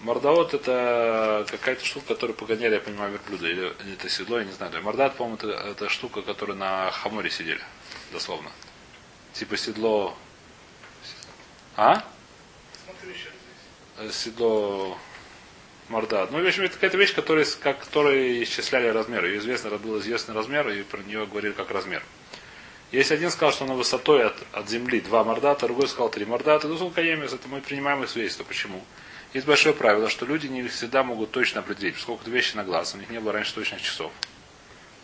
Мордавот 0.00 0.52
это 0.52 1.46
какая-то 1.50 1.84
штука, 1.84 2.08
которую 2.08 2.36
погоняли, 2.36 2.74
я 2.74 2.80
понимаю, 2.80 3.12
верблюда. 3.12 3.48
Или, 3.48 3.94
это 3.94 4.10
седло, 4.10 4.38
я 4.38 4.44
не 4.44 4.52
знаю. 4.52 4.82
Мордат, 4.82 5.16
по-моему, 5.16 5.36
это, 5.36 5.48
это 5.48 5.88
штука, 5.88 6.20
которая 6.22 6.56
на 6.56 6.90
хаморе 6.90 7.30
сидели. 7.30 7.62
Дословно. 8.12 8.50
Типа 9.32 9.56
седло... 9.56 10.14
А? 11.76 12.04
Здесь. 13.02 14.14
Седло 14.14 14.98
мордат. 15.88 16.30
Ну, 16.30 16.42
в 16.42 16.46
общем, 16.46 16.62
это 16.64 16.74
какая-то 16.74 16.96
вещь, 16.96 17.14
которая, 17.14 17.46
как, 17.62 17.80
которой 17.80 18.42
исчисляли 18.42 18.88
размер. 18.88 19.24
Ее 19.24 19.38
известно, 19.38 19.70
был 19.70 19.98
известный 20.00 20.34
размер, 20.34 20.68
и 20.68 20.82
про 20.82 21.02
нее 21.02 21.26
говорили 21.26 21.52
как 21.52 21.70
размер. 21.70 22.02
Если 22.92 23.14
один 23.14 23.30
сказал, 23.30 23.52
что 23.52 23.64
она 23.64 23.74
высотой 23.74 24.24
от, 24.24 24.36
от 24.52 24.68
земли 24.68 25.00
два 25.00 25.24
мордата, 25.24 25.66
другой 25.66 25.88
сказал 25.88 26.10
три 26.10 26.24
мордата, 26.24 26.68
то 26.68 26.90
каемис, 26.90 27.32
это 27.32 27.48
мы 27.48 27.60
принимаем 27.60 28.02
их 28.04 28.10
свидетельство. 28.10 28.44
Почему? 28.44 28.84
Есть 29.32 29.46
большое 29.46 29.74
правило, 29.74 30.08
что 30.08 30.26
люди 30.26 30.46
не 30.46 30.68
всегда 30.68 31.02
могут 31.02 31.32
точно 31.32 31.60
определить, 31.60 31.96
поскольку 31.96 32.22
это 32.22 32.30
вещи 32.30 32.54
на 32.54 32.62
глаз, 32.62 32.94
у 32.94 32.98
них 32.98 33.10
не 33.10 33.18
было 33.18 33.32
раньше 33.32 33.52
точных 33.52 33.82
часов. 33.82 34.12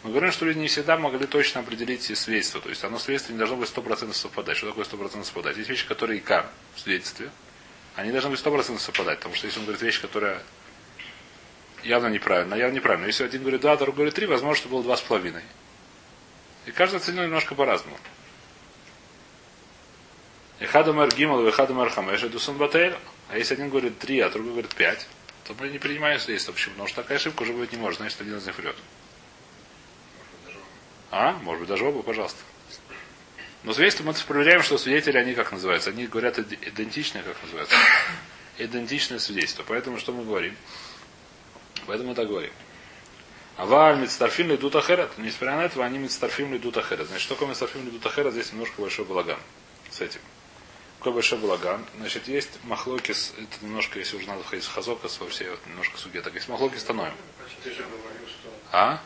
Мы 0.03 0.11
говорим, 0.11 0.33
что 0.33 0.47
люди 0.47 0.59
не 0.59 0.69
всегда 0.69 0.97
могли 0.97 1.27
точно 1.27 1.61
определить 1.61 2.05
свидетельство. 2.16 2.61
То 2.61 2.71
есть 2.71 2.83
оно 2.85 2.99
свидетельство 2.99 3.33
не 3.33 3.38
должно 3.38 3.57
быть 3.57 3.69
100% 3.69 4.14
совпадать. 4.14 4.57
Что 4.57 4.69
такое 4.69 4.85
100% 4.85 5.25
совпадать? 5.25 5.57
Есть 5.59 5.69
вещи, 5.69 5.87
которые 5.87 6.21
икар 6.21 6.47
в 6.75 6.81
свидетельстве. 6.81 7.31
Они 7.97 8.11
должны 8.11 8.31
быть 8.31 8.40
100% 8.40 8.79
совпадать. 8.79 9.19
Потому 9.19 9.35
что 9.35 9.47
если 9.47 9.59
он 9.59 9.66
говорит 9.66 9.83
вещь, 9.83 10.01
которая 10.01 10.43
явно 11.83 12.09
неправильно, 12.09 12.55
явно 12.55 12.77
неправильно. 12.77 13.07
Если 13.07 13.25
один 13.25 13.43
говорит 13.43 13.61
два, 13.61 13.77
другой 13.77 13.97
говорит 13.97 14.14
три, 14.14 14.27
возможно, 14.27 14.57
что 14.57 14.69
было 14.69 14.83
два 14.83 14.97
с 14.97 15.01
половиной. 15.01 15.43
И 16.66 16.73
каждый 16.73 16.97
оценил 16.97 17.25
немножко 17.25 17.55
по-разному. 17.55 17.97
Эхаду 20.61 20.93
мэр 20.93 21.09
гимал, 21.14 21.47
эхаду 21.49 21.75
мэр 21.75 21.90
хамеш, 21.90 22.21
дусан 22.23 22.57
батэль. 22.57 22.97
А 23.31 23.38
если 23.38 23.55
один 23.55 23.71
говорит 23.71 23.99
три, 23.99 24.21
а 24.21 24.29
другой 24.29 24.53
говорит 24.53 24.75
пять, 24.75 25.09
то 25.45 25.55
мы 25.59 25.69
не 25.69 25.79
принимаем 25.79 26.21
свидетельство. 26.21 26.53
Почему? 26.53 26.75
Потому 26.75 26.88
что 26.88 27.03
такая 27.03 27.19
ошибка 27.19 27.43
уже 27.43 27.53
быть 27.53 27.73
не 27.73 27.79
может, 27.79 27.99
значит, 27.99 28.21
один 28.21 28.37
из 28.37 28.47
них 28.47 28.59
врет. 28.59 28.77
А? 31.11 31.33
Может 31.33 31.61
быть, 31.61 31.69
даже 31.69 31.85
оба, 31.85 32.03
пожалуйста. 32.03 32.38
Но 33.62 33.73
свидетельство 33.73 34.05
мы 34.05 34.14
проверяем, 34.27 34.62
что 34.62 34.79
свидетели, 34.79 35.19
они 35.19 35.35
как 35.35 35.53
называются? 35.53 35.90
Они 35.90 36.07
говорят 36.07 36.38
идентичные, 36.38 37.23
как 37.23 37.37
называется? 37.43 37.75
Идентичное 38.59 39.19
свидетельство. 39.19 39.64
Поэтому 39.66 39.99
что 39.99 40.12
мы 40.12 40.25
говорим? 40.25 40.57
Поэтому 41.87 42.14
так 42.14 42.29
говорим. 42.29 42.53
Аваль 43.57 43.99
мицтарфим 43.99 44.49
лидут 44.49 44.75
ахерет. 44.77 45.11
Несмотря 45.19 45.57
на 45.57 45.64
это, 45.64 45.85
они 45.85 45.99
мицтарфим 45.99 46.53
лидут 46.53 46.79
ахерет. 46.79 47.09
Значит, 47.09 47.25
что 47.25 47.35
такое 47.35 47.49
мицтарфим 47.51 47.85
лидут 47.85 48.05
ахерет? 48.07 48.33
Здесь 48.33 48.53
немножко 48.53 48.81
большой 48.81 49.05
балаган 49.05 49.38
с 49.90 50.01
этим. 50.01 50.21
Какой 50.99 51.14
большой 51.14 51.38
балаган? 51.38 51.85
Значит, 51.99 52.29
есть 52.29 52.51
махлокис, 52.64 53.33
это 53.38 53.64
немножко, 53.64 53.99
если 53.99 54.16
уже 54.16 54.27
надо 54.27 54.43
входить 54.43 54.64
в 54.64 54.73
хазокас 54.73 55.19
во 55.19 55.27
все, 55.29 55.51
вот, 55.51 55.66
немножко 55.66 55.99
суге, 55.99 56.21
так 56.21 56.35
есть 56.35 56.49
махлокис 56.49 56.81
становим. 56.81 57.14
Ты 57.62 57.71
же 57.71 57.83
говорил, 57.83 58.29
что... 58.29 58.51
А? 58.71 59.03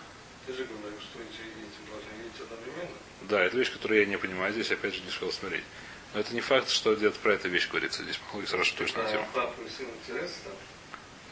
Ты 0.46 0.52
же 0.54 0.64
говорил, 0.64 0.98
что 1.00 1.20
эти, 1.20 1.90
должны 1.90 2.22
видеть 2.22 2.40
одновременно. 2.40 2.96
Да, 3.22 3.44
это 3.44 3.56
вещь, 3.56 3.72
которую 3.72 4.00
я 4.00 4.06
не 4.06 4.18
понимаю. 4.18 4.52
Здесь 4.52 4.72
опять 4.72 4.94
же 4.94 5.02
не 5.02 5.08
успел 5.08 5.30
смотреть. 5.32 5.64
Но 6.12 6.20
это 6.20 6.34
не 6.34 6.40
факт, 6.40 6.68
что 6.68 6.94
где-то 6.94 7.18
про 7.20 7.34
эту 7.34 7.48
вещь 7.48 7.68
говорится. 7.68 8.02
Здесь 8.02 8.20
махлокис 8.26 8.50
хорошо 8.50 8.74
точно 8.76 9.02
на 9.04 9.08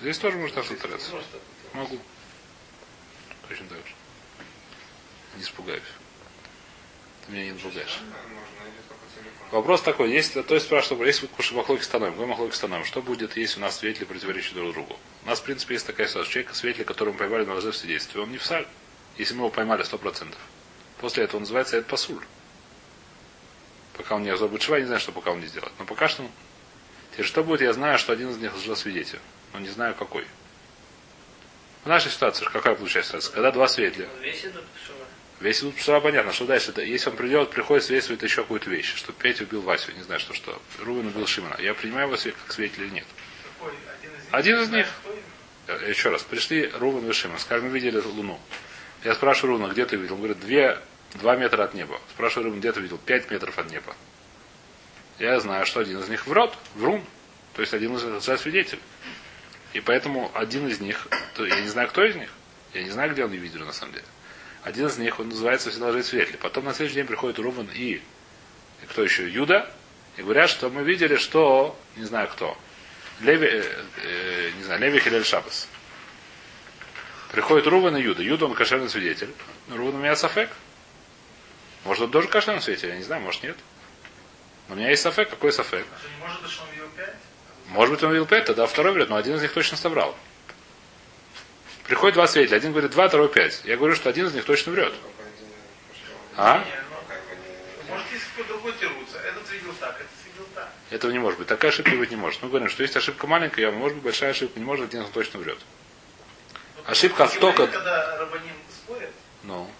Здесь 0.02 0.18
тоже 0.18 0.36
может 0.36 0.56
вот. 0.56 1.24
Могу. 1.74 1.96
Точно 3.48 3.66
так 3.68 3.78
же. 3.78 3.94
Не 5.36 5.42
испугаюсь. 5.44 5.82
Ты 7.24 7.32
меня 7.32 7.44
не 7.44 7.52
напугаешь. 7.52 8.00
Вопрос 9.52 9.80
такой, 9.82 10.10
если, 10.10 10.42
то 10.42 10.54
есть 10.54 10.66
спрашивают, 10.66 11.06
если 11.06 11.28
мы 11.28 11.56
махлоки 11.56 11.82
становим, 11.82 12.16
мы 12.16 12.26
махлоки 12.26 12.52
становим, 12.52 12.84
что 12.84 13.00
будет, 13.00 13.36
если 13.36 13.60
у 13.60 13.62
нас 13.62 13.78
свидетели 13.78 14.04
противоречат 14.04 14.54
друг 14.54 14.72
другу? 14.72 14.98
У 15.24 15.28
нас, 15.28 15.38
в 15.38 15.44
принципе, 15.44 15.74
есть 15.74 15.86
такая 15.86 16.08
ситуация. 16.08 16.32
Человек, 16.32 16.54
свидетеля, 16.56 16.84
которого 16.84 17.12
мы 17.12 17.18
поймали 17.20 17.44
на 17.44 17.54
лжи 17.54 17.70
в 17.70 17.76
свидетельстве, 17.76 18.22
он 18.22 18.32
не 18.32 18.38
в 18.38 18.44
саль, 18.44 18.66
если 19.18 19.34
мы 19.34 19.40
его 19.40 19.50
поймали 19.50 19.84
100%. 19.84 20.34
После 20.98 21.22
этого 21.22 21.36
он 21.36 21.42
называется 21.42 21.76
это 21.76 21.88
пасуль. 21.88 22.24
Пока 23.96 24.16
он 24.16 24.24
не 24.24 24.34
шва, 24.34 24.78
я 24.78 24.80
не 24.80 24.86
знаю, 24.86 25.00
что 25.00 25.12
пока 25.12 25.30
он 25.30 25.40
не 25.40 25.46
сделает. 25.46 25.72
Но 25.78 25.84
пока 25.84 26.08
что, 26.08 26.28
теперь 27.12 27.26
что 27.26 27.44
будет, 27.44 27.60
я 27.60 27.72
знаю, 27.72 28.00
что 28.00 28.12
один 28.12 28.30
из 28.30 28.38
них 28.38 28.56
лжесвидетель, 28.56 29.20
но 29.52 29.60
не 29.60 29.68
знаю 29.68 29.94
какой. 29.94 30.26
В 31.84 31.88
нашей 31.88 32.10
ситуации 32.10 32.44
какая 32.44 32.74
получается 32.74 33.10
ситуация? 33.10 33.32
Когда 33.34 33.50
два 33.50 33.68
свидетеля. 33.68 34.08
Весь 34.20 34.44
идут 34.44 34.64
пшува. 34.66 35.04
Весь 35.40 35.60
идут 35.60 35.74
пшара, 35.76 36.00
понятно, 36.00 36.32
что 36.32 36.46
дальше. 36.46 36.72
Да, 36.72 36.82
Если 36.82 37.10
он 37.10 37.16
придет, 37.16 37.50
приходит 37.50 37.84
свидетельствует 37.84 38.22
еще 38.22 38.42
какую-то 38.42 38.70
вещь, 38.70 38.94
что 38.94 39.12
Петя 39.12 39.42
убил 39.44 39.62
Васю, 39.62 39.92
не 39.92 40.02
знаю, 40.02 40.20
что 40.20 40.34
что. 40.34 40.60
Рубин 40.78 41.08
убил 41.08 41.26
Шимона. 41.26 41.56
Я 41.58 41.74
принимаю 41.74 42.06
его 42.08 42.16
как 42.16 42.52
свидетель 42.52 42.84
или 42.84 42.90
нет. 42.90 43.06
Какой? 43.58 43.72
Один 43.98 44.12
из 44.12 44.18
них? 44.20 44.28
Один 44.32 44.60
из 44.60 44.68
них. 44.70 44.86
Э, 45.66 45.90
Еще 45.90 46.10
раз, 46.10 46.22
пришли 46.22 46.70
Рубин 46.78 47.08
и 47.08 47.12
Шимон, 47.12 47.38
сказали, 47.40 47.64
мы 47.68 47.70
видели 47.70 47.98
Луну. 47.98 48.38
Я 49.02 49.14
спрашиваю 49.14 49.54
Рубина, 49.56 49.72
где 49.72 49.84
ты 49.84 49.96
видел? 49.96 50.14
Он 50.14 50.20
говорит, 50.20 50.38
две, 50.38 50.78
два 51.14 51.34
метра 51.34 51.64
от 51.64 51.74
неба. 51.74 52.00
Спрашиваю 52.10 52.46
Рубин, 52.46 52.60
где 52.60 52.70
ты 52.70 52.80
видел? 52.80 52.98
Пять 52.98 53.28
метров 53.30 53.58
от 53.58 53.68
неба. 53.70 53.96
Я 55.18 55.38
знаю, 55.40 55.66
что 55.66 55.80
один 55.80 55.98
из 55.98 56.08
них 56.08 56.26
врет, 56.28 56.52
врун. 56.76 57.04
То 57.54 57.60
есть 57.62 57.74
один 57.74 57.94
из 57.96 58.02
них 58.04 58.38
свидетель. 58.38 58.78
И 59.72 59.80
поэтому 59.80 60.30
один 60.34 60.68
из 60.68 60.80
них, 60.80 61.08
то 61.34 61.46
я 61.46 61.60
не 61.60 61.68
знаю, 61.68 61.88
кто 61.88 62.04
из 62.04 62.14
них, 62.14 62.30
я 62.74 62.82
не 62.82 62.90
знаю, 62.90 63.12
где 63.12 63.24
он 63.24 63.30
видел 63.32 63.64
на 63.64 63.72
самом 63.72 63.92
деле. 63.92 64.04
Один 64.62 64.86
из 64.86 64.98
них, 64.98 65.18
он 65.18 65.28
называется 65.28 65.70
всегда 65.70 65.88
лжец 65.88 66.08
свидетель. 66.08 66.36
Потом 66.36 66.64
на 66.64 66.74
следующий 66.74 66.96
день 66.96 67.06
приходит 67.06 67.38
Рубин 67.38 67.68
и, 67.74 67.94
и 68.82 68.86
кто 68.88 69.02
еще, 69.02 69.28
Юда, 69.28 69.68
и 70.16 70.22
говорят, 70.22 70.50
что 70.50 70.68
мы 70.70 70.82
видели, 70.82 71.16
что, 71.16 71.78
не 71.96 72.04
знаю 72.04 72.28
кто, 72.28 72.56
Леви, 73.20 73.46
э, 73.46 73.84
э, 74.04 74.50
не 74.56 74.64
знаю, 74.64 74.80
Леви 74.80 75.00
Хилель 75.00 75.24
Шабас. 75.24 75.68
Приходит 77.30 77.66
Рубен 77.66 77.96
и 77.96 78.02
Юда. 78.02 78.22
Юда 78.22 78.44
он 78.46 78.54
кошерный 78.54 78.90
свидетель. 78.90 79.30
Рубен 79.68 79.94
у 79.94 79.98
меня 79.98 80.16
сафек. 80.16 80.50
Может, 81.84 82.04
он 82.04 82.10
тоже 82.10 82.28
кошерный 82.28 82.60
свидетель, 82.60 82.90
я 82.90 82.96
не 82.96 83.02
знаю, 83.02 83.22
может 83.22 83.42
нет. 83.42 83.56
Но 84.68 84.74
у 84.74 84.78
меня 84.78 84.90
есть 84.90 85.02
сафек. 85.02 85.30
Какой 85.30 85.52
сафек? 85.52 85.86
А 85.90 86.26
может 86.26 86.48
что 86.50 86.62
он 86.62 86.70
видел 86.72 86.88
пять? 86.96 87.16
Может 87.68 87.94
быть, 87.94 88.02
он 88.02 88.12
видел 88.12 88.26
пять, 88.26 88.44
тогда 88.44 88.66
второй 88.66 88.92
врет, 88.92 89.08
но 89.08 89.16
один 89.16 89.36
из 89.36 89.42
них 89.42 89.52
точно 89.52 89.76
соврал. 89.76 90.14
Приходит 91.84 92.14
два 92.14 92.26
свидетеля. 92.26 92.56
Один 92.58 92.72
говорит 92.72 92.90
два, 92.90 93.08
второй 93.08 93.28
пять. 93.28 93.62
Я 93.64 93.76
говорю, 93.76 93.94
что 93.94 94.08
один 94.08 94.26
из 94.26 94.34
них 94.34 94.44
точно 94.44 94.72
врет. 94.72 94.92
А? 96.36 96.58
Не, 96.58 96.64
Как 97.08 97.20
бы 97.24 97.34
не... 97.36 97.90
Может, 97.90 98.06
есть 98.12 98.24
какой-то 98.30 98.52
другой 98.54 98.72
тируется. 98.78 99.18
Этот 99.18 99.50
видел 99.50 99.74
так, 99.80 99.96
этот 99.96 100.10
видел 100.26 100.46
так. 100.54 100.70
Этого 100.90 101.10
не 101.10 101.18
может 101.18 101.38
быть. 101.38 101.48
Такая 101.48 101.70
ошибка 101.70 101.90
быть 101.96 102.10
не 102.10 102.16
может. 102.16 102.42
Мы 102.42 102.48
говорим, 102.48 102.68
что 102.68 102.82
есть 102.82 102.96
ошибка 102.96 103.26
маленькая, 103.26 103.68
а 103.68 103.72
может 103.72 103.96
быть 103.96 104.04
большая 104.04 104.30
ошибка. 104.30 104.58
Не 104.58 104.64
может, 104.64 104.86
один 104.86 105.00
из 105.00 105.04
них 105.06 105.12
точно 105.14 105.40
врет. 105.40 105.58
Ну, 106.76 106.82
Ошибка 106.90 107.28
только- 107.40 107.66
Когда 107.68 108.16
рабаним 108.18 108.54
спорят, 108.70 109.10
Ну, 109.42 109.70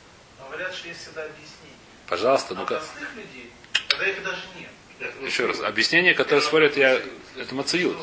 говорят, 0.49 0.75
что 0.75 0.89
есть 0.89 1.01
всегда 1.01 1.23
объяснение. 1.25 1.77
пожалуйста, 2.07 2.55
А 2.55 2.59
ну-ка. 2.59 2.75
простых 2.77 3.09
людей, 3.17 3.51
тогда 3.89 4.07
их 4.07 4.23
даже 4.23 4.43
нет. 4.59 4.71
Еще 5.23 5.47
раз. 5.47 5.61
Объяснение, 5.61 6.15
которое 6.15 6.41
спорят, 6.41 6.77
я... 6.77 7.01
Это 7.37 7.55
мациют. 7.55 7.97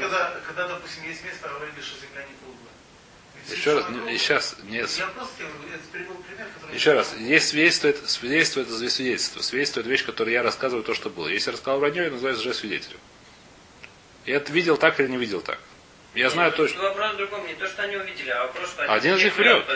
Когда, 0.00 0.40
когда, 0.46 0.68
допустим, 0.68 1.04
есть 1.04 1.24
место, 1.24 1.48
говорили, 1.48 1.80
что 1.80 1.96
земля 2.00 2.24
не 2.26 2.34
круглая. 2.40 3.56
Еще 3.58 3.74
раз, 3.74 3.88
не- 3.90 4.18
сейчас, 4.18 4.56
нет. 4.64 4.90
Я 4.98 5.06
просто 5.08 5.34
привел 5.92 6.14
пример, 6.14 6.46
который... 6.54 6.74
Еще 6.74 6.92
раз, 6.92 7.14
есть 7.18 7.48
свидетельство, 7.48 7.88
это, 7.88 8.08
свидетельство 8.08 8.60
это 8.60 8.90
свидетельство. 8.90 9.42
Свидетельство 9.42 9.80
это 9.80 9.88
вещь, 9.88 10.04
которую 10.04 10.34
я 10.34 10.42
рассказываю 10.42 10.84
то, 10.84 10.94
что 10.94 11.10
было. 11.10 11.28
Если 11.28 11.50
я 11.50 11.52
рассказал 11.54 11.78
вранье, 11.80 12.04
я 12.04 12.10
называю 12.10 12.36
уже 12.36 12.54
свидетелем. 12.54 12.98
Я 14.24 14.36
это 14.36 14.52
видел 14.52 14.76
так 14.76 14.98
или 15.00 15.08
не 15.08 15.16
видел 15.16 15.40
так. 15.40 15.58
Я 16.16 16.30
знаю 16.30 16.50
точно. 16.52 16.82
Вопрос 16.82 17.12
в 17.12 17.16
другом, 17.18 17.46
не 17.46 17.54
то, 17.54 17.66
что 17.66 17.82
они 17.82 17.96
увидели, 17.96 18.30
а 18.30 18.46
вопрос, 18.46 18.70
что 18.70 18.92
Один 18.92 19.16
из 19.16 19.24
них 19.24 19.36
врет. 19.36 19.66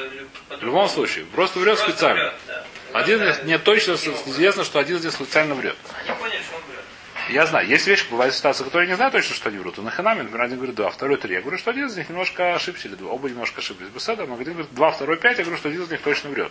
В 0.49 0.65
любом 0.65 0.89
случае. 0.89 1.27
Просто 1.27 1.59
врет 1.59 1.77
Просто 1.77 1.93
специально. 1.93 2.23
врет, 2.23 2.35
да. 2.47 2.65
Один 2.99 3.23
из 3.23 3.27
Просто 3.27 3.45
не 3.47 3.59
точно 3.59 3.93
известно, 3.93 4.65
что 4.65 4.79
один 4.79 4.97
из 4.97 5.05
них 5.05 5.13
специально 5.13 5.55
врет. 5.55 5.77
Они 6.07 6.19
поняли, 6.19 6.41
что 6.43 6.57
он 6.57 6.63
врет. 6.63 6.81
Я 7.29 7.47
знаю, 7.47 7.69
есть 7.69 7.87
вещи, 7.87 8.07
бывают 8.11 8.35
ситуации, 8.35 8.65
которые 8.65 8.87
я 8.89 8.93
не 8.93 8.97
знаю 8.97 9.13
точно, 9.13 9.35
что 9.35 9.51
они 9.51 9.59
врут. 9.59 9.77
И 9.77 9.83
на 9.83 9.91
ханаме, 9.91 10.23
например, 10.23 10.47
один 10.47 10.57
говорит 10.57 10.75
два, 10.75 10.91
второй 10.91 11.19
три. 11.19 11.35
Я 11.35 11.43
говорю, 11.43 11.59
что 11.59 11.71
один 11.71 11.87
из 11.87 11.97
них 11.97 12.09
немножко 12.09 12.55
ошибся, 12.55 12.89
или 12.89 12.95
два, 12.95 13.13
оба 13.13 13.29
немножко 13.29 13.61
ошиблись. 13.61 13.91
Беседа, 13.91 14.25
но 14.25 14.35
один 14.35 14.55
говорит 14.55 14.73
два, 14.73 14.91
второй 14.93 15.19
пять, 15.19 15.37
я 15.37 15.45
говорю, 15.45 15.59
что 15.59 15.69
один 15.69 15.83
из 15.83 15.91
них 15.91 16.01
точно 16.01 16.31
врет. 16.31 16.51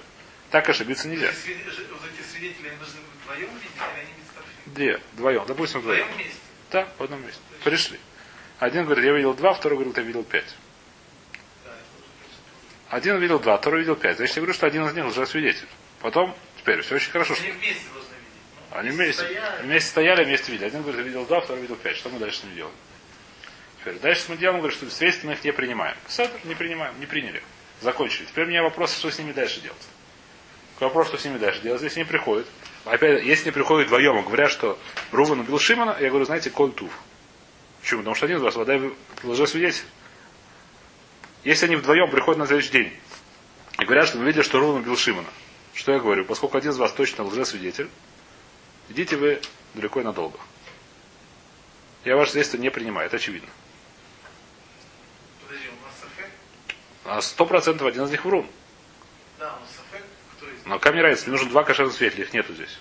Так 0.52 0.69
ошибиться 0.69 1.08
нельзя. 1.08 1.32
Где? 4.67 5.02
Вдвоем. 5.13 5.45
Допустим, 5.47 5.82
вдвоем. 5.82 6.04
Вдвоем 6.04 6.15
вместе. 6.15 6.39
Да, 6.71 6.88
в 6.97 7.04
одном 7.04 7.25
месте. 7.25 7.41
Пришли. 7.63 7.99
Один 8.59 8.85
говорит, 8.85 9.05
я 9.05 9.13
видел 9.13 9.33
два, 9.33 9.53
второй 9.53 9.77
говорит, 9.77 9.97
я 9.97 10.03
видел 10.03 10.23
пять. 10.23 10.43
Уже. 11.63 11.73
Один 12.89 13.17
видел 13.19 13.39
два, 13.39 13.57
второй 13.57 13.79
видел 13.81 13.95
пять. 13.95 14.17
Значит, 14.17 14.35
я 14.35 14.41
говорю, 14.41 14.53
что 14.53 14.67
один 14.67 14.85
из 14.85 14.93
них 14.93 15.05
лжесвидетель. 15.05 15.67
Потом, 16.01 16.35
теперь, 16.57 16.81
все 16.81 16.95
очень 16.95 17.11
хорошо. 17.11 17.35
Что... 17.35 17.43
Они 17.43 17.51
вместе 17.53 17.85
должны 17.93 18.13
видеть. 18.15 18.71
Ну, 18.71 18.77
Они 18.77 18.89
вместе, 18.89 19.23
стояли. 19.23 19.63
вместе 19.63 19.89
стояли, 19.89 20.23
вместе 20.25 20.51
видели. 20.51 20.67
Один 20.67 20.81
говорит, 20.81 20.99
я 20.99 21.05
видел 21.05 21.25
два, 21.25 21.39
второй 21.39 21.61
видел 21.61 21.75
пять. 21.77 21.95
Что 21.95 22.09
мы 22.09 22.19
дальше 22.19 22.39
с 22.39 22.43
ним 22.43 22.55
делаем? 22.55 22.75
Теперь, 23.79 23.99
дальше 23.99 24.25
мы 24.27 24.35
делаем, 24.35 24.59
говорит, 24.59 24.77
что 24.77 24.89
свидетельства 24.89 25.27
мы 25.27 25.33
их 25.33 25.43
не 25.43 25.53
принимаем. 25.53 25.95
Сетер 26.07 26.39
не 26.43 26.55
принимаем, 26.55 26.99
не 26.99 27.05
приняли. 27.05 27.41
Закончили. 27.79 28.25
Теперь 28.25 28.43
у 28.43 28.47
меня 28.47 28.61
вопрос, 28.61 28.93
что 28.97 29.09
с 29.09 29.17
ними 29.17 29.31
дальше 29.31 29.61
делать. 29.61 29.87
Вопрос, 30.81 31.07
что 31.07 31.17
с 31.17 31.23
ними 31.23 31.37
дальше 31.37 31.61
делать, 31.61 31.81
если 31.81 32.01
они 32.01 32.09
приходят. 32.09 32.45
Опять, 32.83 33.23
если 33.23 33.43
они 33.45 33.51
приходят 33.51 33.87
вдвоем 33.87 34.21
говорят, 34.23 34.51
что 34.51 34.77
Руван 35.11 35.39
убил 35.41 35.59
Шимона, 35.59 35.95
я 35.99 36.09
говорю, 36.09 36.25
знаете, 36.25 36.49
коль 36.49 36.71
туф. 36.71 36.91
Почему? 37.89 38.02
Потому 38.02 38.15
что 38.15 38.25
один 38.28 38.38
из 38.38 38.43
вас 38.43 38.56
вода 38.56 38.80
лжесвидетель. 39.23 39.84
Если 41.43 41.65
они 41.65 41.75
вдвоем 41.75 42.12
приходят 42.12 42.38
на 42.38 42.45
следующий 42.45 42.69
день 42.69 42.93
и 43.80 43.84
говорят, 43.84 44.08
что 44.08 44.19
мы 44.19 44.25
видели, 44.25 44.43
что 44.43 44.60
Руван 44.60 44.84
убил 44.84 44.95
Шимона, 44.95 45.28
что 45.73 45.91
я 45.93 45.97
говорю? 45.97 46.23
Поскольку 46.23 46.56
один 46.56 46.69
из 46.69 46.78
вас 46.78 46.93
точно 46.93 47.23
лжесвидетель, 47.23 47.89
идите 48.89 49.17
вы 49.17 49.41
далеко 49.73 50.02
и 50.02 50.04
надолго. 50.04 50.38
Я 52.06 52.15
ваше 52.15 52.34
свидетельство 52.34 52.60
не 52.60 52.69
принимаю, 52.69 53.08
это 53.08 53.15
очевидно. 53.15 53.49
А 57.06 57.23
сто 57.23 57.43
процентов 57.47 57.88
один 57.88 58.04
из 58.04 58.12
них 58.12 58.23
врун. 58.23 58.45
Да, 59.39 59.47
у 59.47 59.62
нас 59.62 59.69
Сафек. 59.75 60.06
Кто 60.38 60.45
из 60.45 60.58
них? 60.58 60.65
Но 60.67 60.78
камера 60.78 61.08
разница, 61.08 61.28
мне 61.28 61.38
нужно 61.38 61.49
два 61.49 61.63
кошерных 61.63 61.95
свидетеля, 61.95 62.25
их 62.25 62.34
нету 62.36 62.54
здесь. 62.54 62.78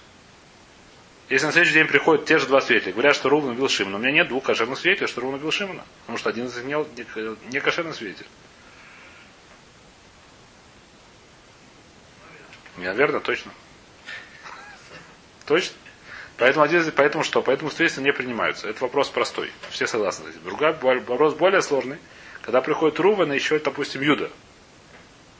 Если 1.29 1.45
на 1.45 1.53
следующий 1.53 1.75
день 1.75 1.87
приходят 1.87 2.25
те 2.25 2.39
же 2.39 2.47
два 2.47 2.61
свидетеля, 2.63 2.93
говорят, 2.93 3.15
что 3.15 3.29
Руван 3.29 3.51
убил 3.51 3.69
Шимона, 3.69 3.97
у 3.97 4.01
меня 4.01 4.13
нет 4.13 4.29
двух 4.29 4.45
кошерных 4.45 4.79
свидетелей, 4.79 5.09
что 5.09 5.21
Руван 5.21 5.37
убил 5.37 5.51
Шимона. 5.51 5.85
Потому 6.01 6.17
что 6.19 6.31
один 6.31 6.47
из 6.47 6.57
них 6.57 6.65
не, 6.65 7.51
не 7.53 7.61
кошерный 7.61 7.93
свидетель. 7.93 8.27
Наверное, 12.79 13.21
точно. 13.21 13.53
Точно? 15.45 15.75
Поэтому, 16.39 16.65
один, 16.65 16.91
поэтому 16.93 17.25
что? 17.25 17.43
Поэтому 17.43 17.71
свидетельства 17.71 18.01
не 18.01 18.13
принимаются. 18.13 18.69
Это 18.69 18.81
вопрос 18.81 19.11
простой. 19.11 19.51
Все 19.71 19.87
согласны 19.87 20.33
с. 20.33 20.37
Другой 20.37 20.73
вопрос 20.73 21.35
более 21.35 21.61
сложный. 21.61 21.99
Когда 22.43 22.63
приходит 22.63 23.01
Руван 23.01 23.33
и 23.33 23.35
еще, 23.35 23.59
допустим, 23.59 24.01
Юда. 24.01 24.31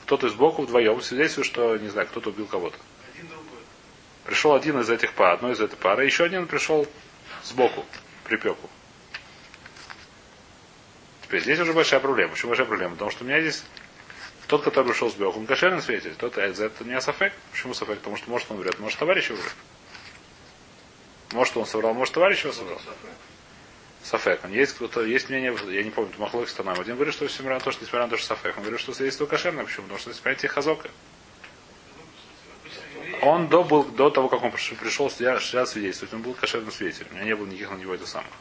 Кто-то 0.03 0.29
сбоку 0.29 0.63
вдвоем 0.63 1.01
свидетельствует, 1.01 1.47
что, 1.47 1.77
не 1.77 1.87
знаю, 1.87 2.07
кто-то 2.07 2.29
убил 2.29 2.45
кого-то. 2.45 2.77
Пришел 4.29 4.53
один 4.53 4.79
из 4.79 4.87
этих 4.91 5.13
пар, 5.13 5.33
одной 5.33 5.53
из 5.53 5.59
этой 5.59 5.75
пары, 5.75 6.05
еще 6.05 6.23
один 6.23 6.45
пришел 6.45 6.87
сбоку, 7.43 7.83
припеку. 8.25 8.69
Теперь 11.23 11.41
здесь 11.41 11.57
уже 11.57 11.73
большая 11.73 11.99
проблема. 11.99 12.33
Почему 12.33 12.49
большая 12.49 12.67
проблема? 12.67 12.93
Потому 12.93 13.09
что 13.09 13.23
у 13.23 13.27
меня 13.27 13.41
здесь 13.41 13.63
тот, 14.45 14.63
который 14.63 14.85
пришел 14.85 15.09
сбоку, 15.09 15.39
он 15.39 15.47
кошерный 15.47 15.81
свидетель. 15.81 16.13
Тот, 16.13 16.35
за 16.35 16.65
это 16.65 16.83
не 16.83 16.93
асафек. 16.93 17.33
Почему 17.51 17.73
сафек? 17.73 17.97
Потому 17.97 18.17
что 18.17 18.29
может 18.29 18.51
он 18.51 18.57
врет, 18.57 18.77
может 18.77 18.99
товарищ 18.99 19.29
врет. 19.29 19.55
Может 21.31 21.57
он 21.57 21.65
соврал, 21.65 21.95
может 21.95 22.13
товарищ 22.13 22.43
его 22.43 22.53
соврал. 22.53 22.79
Сафек. 24.03 24.47
Есть 24.49 24.75
кто-то, 24.75 25.01
есть 25.01 25.29
мнение, 25.29 25.57
я 25.71 25.81
не 25.81 25.89
помню, 25.89 26.11
Махлок 26.19 26.49
Станам. 26.49 26.79
Один 26.79 26.97
говорит, 26.97 27.15
что 27.15 27.25
на 27.25 27.59
то, 27.59 27.71
что 27.71 27.83
несмотря 27.83 28.05
на 28.05 28.09
то, 28.11 28.17
что 28.17 28.27
Сафек, 28.27 28.57
он 28.57 28.61
говорит, 28.61 28.79
что 28.79 28.93
свидетельство 28.93 29.25
кошерное. 29.25 29.65
Почему? 29.65 29.85
Потому 29.85 29.99
что 29.99 30.11
это 30.11 30.21
понятие 30.21 30.49
хазока. 30.49 30.91
Он 33.21 33.47
до, 33.47 33.63
был, 33.63 33.83
до 33.83 34.09
того, 34.09 34.29
как 34.29 34.43
он 34.43 34.51
приш- 34.51 34.75
пришел 34.75 35.09
сюда 35.09 35.39
сюда 35.39 35.65
свидетельствовать, 35.65 36.13
он 36.13 36.21
был 36.21 36.33
кошерным 36.33 36.71
свидетелем. 36.71 37.07
У 37.11 37.13
меня 37.15 37.25
не 37.25 37.35
было 37.35 37.45
никаких 37.45 37.71
на 37.71 37.75
него 37.75 37.93
это 37.93 38.05
самых. 38.05 38.31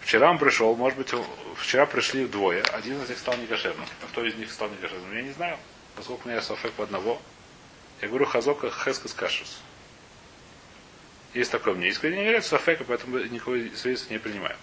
Вчера 0.00 0.30
он 0.30 0.38
пришел, 0.38 0.74
может 0.76 0.98
быть, 0.98 1.12
вчера 1.56 1.86
пришли 1.86 2.26
двое, 2.26 2.62
один 2.62 3.02
из 3.02 3.08
них 3.08 3.18
стал 3.18 3.36
некошерным. 3.36 3.86
А 4.02 4.06
кто 4.06 4.24
из 4.24 4.34
них 4.34 4.50
стал 4.50 4.68
некошерным? 4.70 5.14
Я 5.14 5.22
не 5.22 5.32
знаю. 5.32 5.58
Поскольку 5.94 6.26
у 6.26 6.30
меня 6.30 6.40
софек 6.40 6.72
в 6.76 6.82
одного, 6.82 7.20
я 8.00 8.08
говорю 8.08 8.24
хазока 8.24 8.70
хескас 8.70 9.12
кашус. 9.12 9.60
Есть 11.34 11.52
такое 11.52 11.74
мнение. 11.74 11.90
Есть, 11.90 12.02
не 12.02 12.10
говорят 12.10 12.44
софека, 12.44 12.84
поэтому 12.84 13.18
никакого 13.18 13.56
свидетельства 13.56 14.12
не 14.12 14.18
принимаю. 14.18 14.56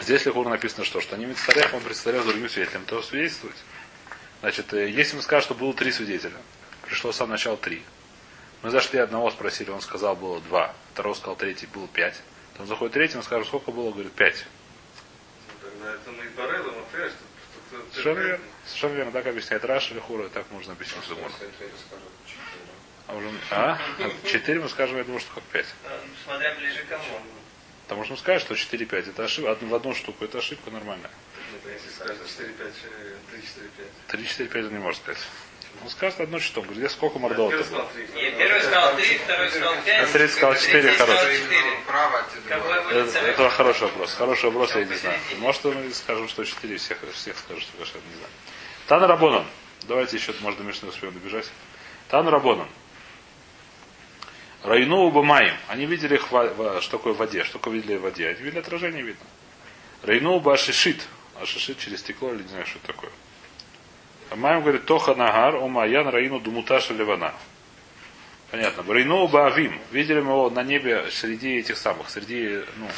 Здесь 0.00 0.24
Лехур 0.26 0.48
написано, 0.48 0.84
что, 0.84 1.00
что 1.00 1.16
они 1.16 1.26
мецтарех, 1.26 1.72
он 1.74 1.80
представляет 1.80 2.26
другим 2.26 2.48
свидетелем, 2.48 2.84
то 2.84 3.02
свидетельствовать. 3.02 3.56
Значит, 4.40 4.72
э, 4.72 4.90
если 4.90 5.16
мы 5.16 5.22
скажем, 5.22 5.46
что 5.46 5.54
было 5.54 5.72
три 5.74 5.92
свидетеля, 5.92 6.36
пришло 6.92 7.10
с 7.10 7.16
самого 7.16 7.32
начала 7.32 7.56
три. 7.56 7.82
Мы 8.62 8.68
зашли 8.68 8.98
одного, 8.98 9.30
спросили, 9.30 9.70
он 9.70 9.80
сказал, 9.80 10.14
было 10.14 10.42
два. 10.42 10.74
Второго 10.92 11.14
сказал, 11.14 11.36
третий, 11.36 11.66
было 11.66 11.88
пять. 11.88 12.20
Там 12.58 12.66
заходит 12.66 12.92
третий, 12.92 13.16
он 13.16 13.22
скажет, 13.22 13.46
сколько 13.46 13.70
было, 13.70 13.90
говорит, 13.92 14.12
пять. 14.12 14.44
Ну, 17.72 17.78
Совершенно 17.92 18.18
верно. 18.20 18.44
Совершенно 18.66 18.92
верно. 18.92 19.12
Так 19.12 19.26
объясняет 19.26 19.64
Раш 19.64 19.90
или 19.90 20.00
Хура, 20.00 20.28
так 20.28 20.44
можно 20.50 20.74
объяснить 20.74 21.02
Зумор. 21.04 21.30
А 23.06 23.16
уже, 23.16 23.30
а? 23.50 23.78
Четыре 24.30 24.60
мы 24.60 24.68
скажем, 24.68 24.98
я 24.98 25.04
думаю, 25.04 25.20
что 25.20 25.32
как 25.32 25.44
пять. 25.44 25.66
А, 25.86 25.98
Смотря 26.24 26.54
ближе 26.56 26.84
к 26.84 26.88
кому. 26.88 27.04
Потому 27.84 28.04
что 28.04 28.12
мы 28.12 28.18
скажем, 28.18 28.54
что 28.54 28.76
4-5 28.76 29.08
это 29.10 29.24
ошибка, 29.24 29.52
одну- 29.52 29.68
в 29.68 29.74
одну 29.74 29.94
штуку 29.94 30.26
это 30.26 30.38
ошибка 30.38 30.70
нормальная. 30.70 31.10
Если 31.64 31.88
скажешь 31.88 32.18
4-5, 32.38 32.74
3-4-5. 34.10 34.48
3-4-5 34.52 34.66
он 34.66 34.72
не 34.74 34.78
может 34.78 35.00
сказать. 35.00 35.22
Он 35.82 35.90
скажет 35.90 36.20
одно 36.20 36.38
число. 36.38 36.62
Он 36.62 36.68
говорит, 36.68 36.84
где 36.84 36.92
сколько 36.94 37.18
мордов 37.18 37.50
Первый 37.50 37.64
сказал 37.64 37.88
3. 37.92 38.04
И 38.04 38.30
первый 38.36 38.60
сказал 38.60 38.96
три, 38.96 39.18
второй 39.18 39.50
сказал 39.50 39.74
пять. 39.84 40.08
А 40.08 40.12
третий 40.12 40.32
сказал 40.34 40.54
четыре, 40.56 40.92
хороший. 40.92 41.38
четыре. 41.38 41.62
Будет 42.92 43.16
Это, 43.16 43.50
хороший 43.50 43.82
вопрос. 43.82 44.14
Хороший 44.14 44.44
вопрос, 44.46 44.74
я 44.76 44.84
не 44.84 44.94
знаю. 44.94 45.18
Может, 45.38 45.64
мы 45.64 45.92
скажем, 45.92 46.28
что 46.28 46.44
4, 46.44 46.76
всех, 46.76 46.98
всех 47.12 47.36
скажут, 47.38 47.62
что 47.62 47.76
кошер, 47.78 47.96
не 48.08 48.14
знаю. 48.14 48.30
Тан 48.86 49.02
Рабонан. 49.04 49.46
Давайте 49.88 50.16
еще, 50.16 50.32
может, 50.40 50.58
до 50.58 50.64
Мишны 50.64 50.88
успеем 50.88 51.12
добежать. 51.14 51.50
Тан 52.08 52.28
Рабонан. 52.28 52.68
Райну 54.62 55.10
Бамаем. 55.10 55.56
Они 55.66 55.86
видели, 55.86 56.18
что 56.18 56.90
такое 56.90 57.12
в 57.14 57.16
воде. 57.16 57.42
Что 57.42 57.58
такое 57.58 57.74
видели 57.74 57.96
в 57.96 58.02
воде? 58.02 58.28
Они 58.28 58.40
видели 58.42 58.60
отражение, 58.60 59.02
видно. 59.02 59.24
Райну 60.02 60.38
Башишит. 60.38 61.02
Ашишит 61.40 61.78
через 61.78 62.00
стекло 62.00 62.32
или 62.32 62.42
не 62.42 62.48
знаю, 62.48 62.66
что 62.66 62.78
это 62.78 62.88
такое. 62.88 63.10
А 64.32 64.36
Маем 64.36 64.62
говорит, 64.62 64.86
Тоха 64.86 65.14
Нагар, 65.14 65.56
Омаян 65.56 66.08
Раину 66.08 66.40
Думуташа 66.40 66.94
Ливана. 66.94 67.34
Понятно. 68.50 68.82
Райну 68.90 69.28
Баавим. 69.28 69.78
Видели 69.90 70.20
мы 70.20 70.32
его 70.32 70.48
на 70.48 70.62
небе 70.62 71.10
среди 71.10 71.58
этих 71.58 71.76
самых, 71.76 72.08
среди, 72.08 72.64
ну, 72.76 72.88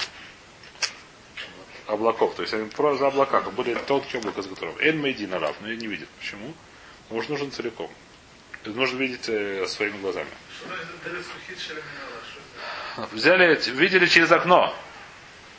облаков. 1.89 2.37
То 2.37 2.43
есть 2.43 2.55
они 2.55 2.69
про 2.71 2.95
за 2.95 3.09
облака, 3.09 3.41
как 3.41 3.53
были 3.53 3.75
тонкие 3.75 4.21
облака, 4.21 4.43
с 4.43 4.47
которым. 4.47 4.77
Эн 4.79 5.01
Мейдина 5.01 5.41
Рав, 5.41 5.57
но 5.61 5.69
я 5.69 5.77
не 5.77 5.89
видит. 5.89 6.09
Почему? 6.21 6.55
Потому 7.05 7.23
что 7.23 7.33
нужен 7.33 7.51
целиком. 7.51 7.91
Нужно 8.65 8.97
видеть 8.99 9.29
э, 9.29 9.67
своими 9.67 9.99
глазами. 9.99 10.31
Это? 12.97 13.09
Взяли, 13.11 13.61
видели 13.73 14.07
через 14.07 14.31
окно. 14.31 14.73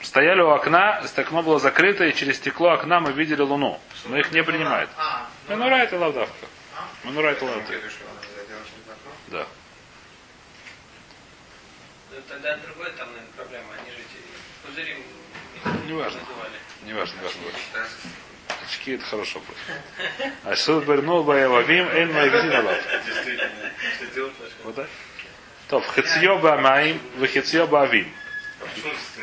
Стояли 0.02 0.42
у 0.42 0.50
окна, 0.50 1.02
это 1.04 1.22
окно 1.22 1.42
было 1.42 1.60
закрыто, 1.60 2.06
и 2.06 2.14
через 2.14 2.38
стекло 2.38 2.70
окна 2.70 3.00
мы 3.00 3.12
видели 3.12 3.42
луну. 3.42 3.80
Но 4.06 4.18
их 4.18 4.32
не 4.32 4.44
принимают. 4.44 4.90
А, 4.98 5.15
Манура 5.48 5.76
это 5.76 5.98
лавдавка. 5.98 6.48
Манура 7.04 7.28
это 7.30 7.46
лавдавка. 7.46 7.80
Да. 9.28 9.48
Ну, 12.12 12.18
Тогда 12.28 12.58
другой 12.58 12.92
там, 12.94 13.08
наверное, 13.10 13.32
проблема. 13.36 13.66
Они 13.80 13.92
же 13.92 13.98
эти 13.98 14.66
пузыри 14.68 14.98
Неважно. 15.88 16.20
надували. 16.22 16.60
Не 16.84 16.94
важно, 16.94 17.22
важно. 17.22 17.42
Очки 18.64 18.94
это 18.94 19.06
хорошо 19.06 19.40
будет. 19.40 20.32
А 20.44 20.56
суд 20.56 20.86
бернул 20.86 21.24
баевавим 21.24 21.88
эн 21.90 22.14
майвдин 22.14 22.56
алав. 22.56 22.78
Действительно. 23.06 23.72
Что 23.98 24.06
делать 24.08 24.34
вообще? 24.40 24.56
Вот 24.64 24.76
так. 24.76 24.88
То, 25.68 25.80
в 25.82 25.94
хитьё 25.94 26.38
баамаим, 26.40 27.02
в 27.18 27.28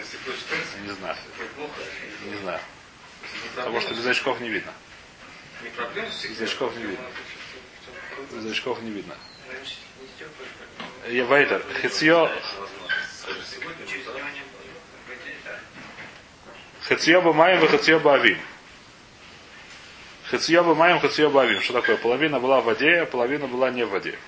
стекло 0.04 0.32
читается? 0.34 0.78
Не 0.84 0.90
знаю, 0.90 1.16
не 2.24 2.36
знаю. 2.36 2.60
Потому 3.56 3.80
что 3.80 3.94
без 3.94 4.06
очков 4.06 4.40
не 4.40 4.48
видно. 4.48 4.72
Очков 6.42 6.76
не 6.76 6.84
видно. 6.84 7.06
Без 8.32 8.50
очков 8.50 8.82
не 8.82 8.90
видно. 8.90 9.14
Стёкло, 10.16 11.08
Я 11.08 11.24
Вайтер, 11.24 11.64
хитьё, 11.80 12.30
чуть 13.86 14.06
у 14.06 14.10
него 14.10 14.28
не 14.28 14.40
было. 14.40 14.62
Вроде, 15.06 15.36
да. 15.44 15.58
Хациоба 16.88 17.32
маем 17.32 17.64
и 17.64 17.68
хациоба 17.68 18.14
авим. 18.14 18.38
Маем, 20.74 21.00
авим. 21.42 21.60
Что 21.60 21.72
такое? 21.74 21.96
Половина 21.96 22.40
была 22.40 22.60
в 22.60 22.64
воде, 22.64 23.02
а 23.02 23.06
половина 23.06 23.46
была 23.46 23.70
не 23.70 23.84
в 23.84 23.90
воде. 23.90 24.18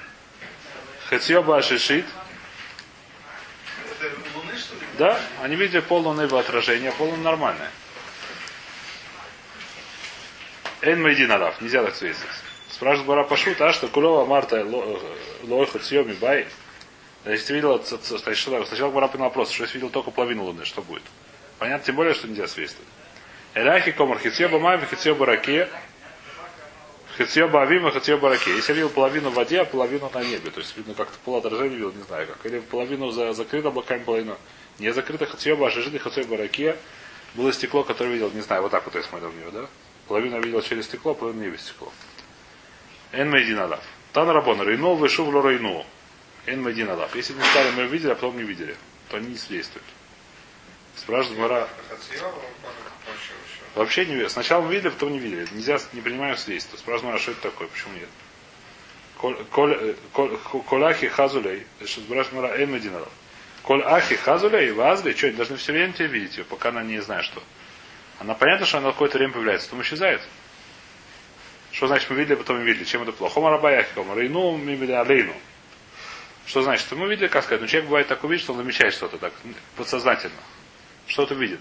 Ашишит. 1.10 2.04
Луны, 4.34 4.58
что 4.58 4.74
ли? 4.74 4.80
Да, 4.98 5.20
они 5.42 5.56
видели 5.56 5.80
полное 5.80 6.26
отражение, 6.26 6.92
полное 6.92 7.18
нормальное. 7.18 7.70
Эн 10.84 11.00
мейдин 11.02 11.30
алав, 11.32 11.60
нельзя 11.62 11.82
так 11.82 11.94
свидетельствовать. 11.94 12.36
Спрашивает 12.70 13.08
Бара 13.08 13.24
Пашут, 13.24 13.58
а 13.62 13.72
что 13.72 13.88
Кулова 13.88 14.26
Марта 14.26 14.64
лой 15.42 15.66
хациоми 15.66 16.12
бай. 16.12 16.46
Значит, 17.24 17.48
видел, 17.50 17.78
ц- 17.78 17.96
ц- 17.96 18.18
значит, 18.18 18.36
что? 18.38 18.62
Сначала 18.66 18.90
Бара 18.90 19.10
на 19.14 19.24
вопрос, 19.24 19.50
что 19.50 19.62
если 19.62 19.78
видел 19.78 19.88
только 19.88 20.10
половину 20.10 20.44
луны, 20.44 20.66
что 20.66 20.82
будет? 20.82 21.02
Понятно, 21.58 21.86
тем 21.86 21.96
более, 21.96 22.12
что 22.12 22.28
нельзя 22.28 22.46
свидетельствовать. 22.48 22.90
Эляхи 23.54 23.92
комар 23.92 24.18
хитьеба 24.18 24.58
майм, 24.58 24.84
хитьеба 24.84 25.24
раке, 25.24 25.68
хитьеба 27.16 27.62
авима, 27.62 27.90
хитьеба 27.90 28.28
раке. 28.28 28.54
Если 28.54 28.72
я 28.72 28.74
видел 28.74 28.90
половину 28.90 29.30
в 29.30 29.34
воде, 29.34 29.60
а 29.60 29.64
половину 29.64 30.10
на 30.12 30.22
небе, 30.22 30.50
то 30.50 30.60
есть 30.60 30.76
видно 30.76 30.92
как-то 30.92 31.16
полуотражение 31.24 31.76
видел, 31.76 31.92
не 31.92 32.02
знаю 32.02 32.26
как. 32.26 32.44
Или 32.44 32.58
половину 32.58 33.10
за, 33.10 33.32
закрыто 33.32 33.68
облаками, 33.68 34.02
половину 34.02 34.36
не 34.78 34.92
закрыто, 34.92 35.24
хитьеба, 35.24 35.68
ашишит, 35.68 36.02
хитьеба 36.02 36.36
раке. 36.36 36.76
Было 37.34 37.52
стекло, 37.54 37.84
которое 37.84 38.10
видел, 38.10 38.30
не 38.32 38.42
знаю, 38.42 38.62
вот 38.62 38.70
так 38.72 38.84
вот 38.84 38.94
я 38.96 39.02
смотрел 39.02 39.30
в 39.30 39.36
него, 39.36 39.50
да? 39.50 39.66
Половину 40.08 40.40
видел 40.40 40.60
через 40.62 40.86
стекло, 40.86 41.14
половину 41.14 41.44
не 41.44 41.50
без 41.50 41.62
стекло. 41.62 41.92
Эн 43.12 43.30
мейдин 43.30 43.58
алав. 43.58 43.82
Тан 44.12 44.28
рабон, 44.28 44.62
рейну, 44.62 44.94
вышу 44.94 45.24
в 45.24 45.46
рейну. 45.46 45.86
Эн 46.46 46.62
мейдин 46.62 46.90
алав. 46.90 47.14
Если 47.16 47.32
не 47.32 47.42
стали 47.42 47.70
мы 47.72 47.86
видели, 47.86 48.10
а 48.10 48.14
потом 48.14 48.36
не 48.36 48.42
видели, 48.42 48.76
то 49.08 49.16
они 49.16 49.28
не 49.28 49.36
свидетельствуют. 49.36 49.86
Спрашивает 50.96 51.40
Мара, 51.40 51.68
вообще 53.74 54.06
не. 54.06 54.28
Сначала 54.28 54.66
видели, 54.68 54.90
потом 54.90 55.12
не 55.12 55.18
видели. 55.18 55.46
Нельзя, 55.52 55.78
не 55.92 56.00
принимаем 56.00 56.36
свидетельство. 56.36 56.76
Спрашиваем, 56.76 57.16
а 57.16 57.18
что 57.18 57.32
это 57.32 57.42
такое, 57.42 57.68
почему 57.68 57.94
нет? 57.94 58.08
Коль- 59.50 59.96
э, 60.12 60.84
ахи 60.84 61.08
хазулей, 61.08 61.66
эн 61.80 62.70
мединала. 62.70 63.08
Коль 63.62 63.82
ахи 63.82 64.16
хазулей, 64.16 64.70
вазли, 64.72 65.14
что, 65.14 65.28
они 65.28 65.36
должны 65.36 65.56
все 65.56 65.72
время 65.72 65.92
тебя 65.92 66.06
видеть 66.08 66.36
ее, 66.36 66.44
пока 66.44 66.68
она 66.68 66.82
не 66.82 67.00
знает 67.00 67.24
что. 67.24 67.42
Она 68.18 68.34
понятно, 68.34 68.66
что 68.66 68.78
она 68.78 68.88
на 68.88 68.92
какое-то 68.92 69.18
время 69.18 69.32
появляется, 69.32 69.68
потом 69.68 69.82
исчезает. 69.82 70.20
Что 71.72 71.88
значит 71.88 72.08
мы 72.10 72.16
видели, 72.16 72.36
потом 72.36 72.60
не 72.60 72.64
видели? 72.64 72.84
Чем 72.84 73.02
это 73.02 73.12
плохо? 73.12 73.34
Хома 73.34 73.50
рабаяхи, 73.50 73.92
хома 73.94 74.14
рейну, 74.14 74.56
мимида 74.56 75.00
алейну. 75.00 75.34
Что 76.46 76.62
значит? 76.62 76.86
Что 76.86 76.96
мы 76.96 77.08
видели, 77.08 77.26
как 77.26 77.42
сказать, 77.42 77.60
но 77.60 77.66
человек 77.66 77.88
бывает 77.88 78.06
так 78.06 78.22
увидит, 78.22 78.44
что 78.44 78.52
он 78.52 78.58
замечает 78.58 78.94
что-то 78.94 79.18
так, 79.18 79.32
подсознательно. 79.76 80.40
Что-то 81.06 81.34
видит. 81.34 81.60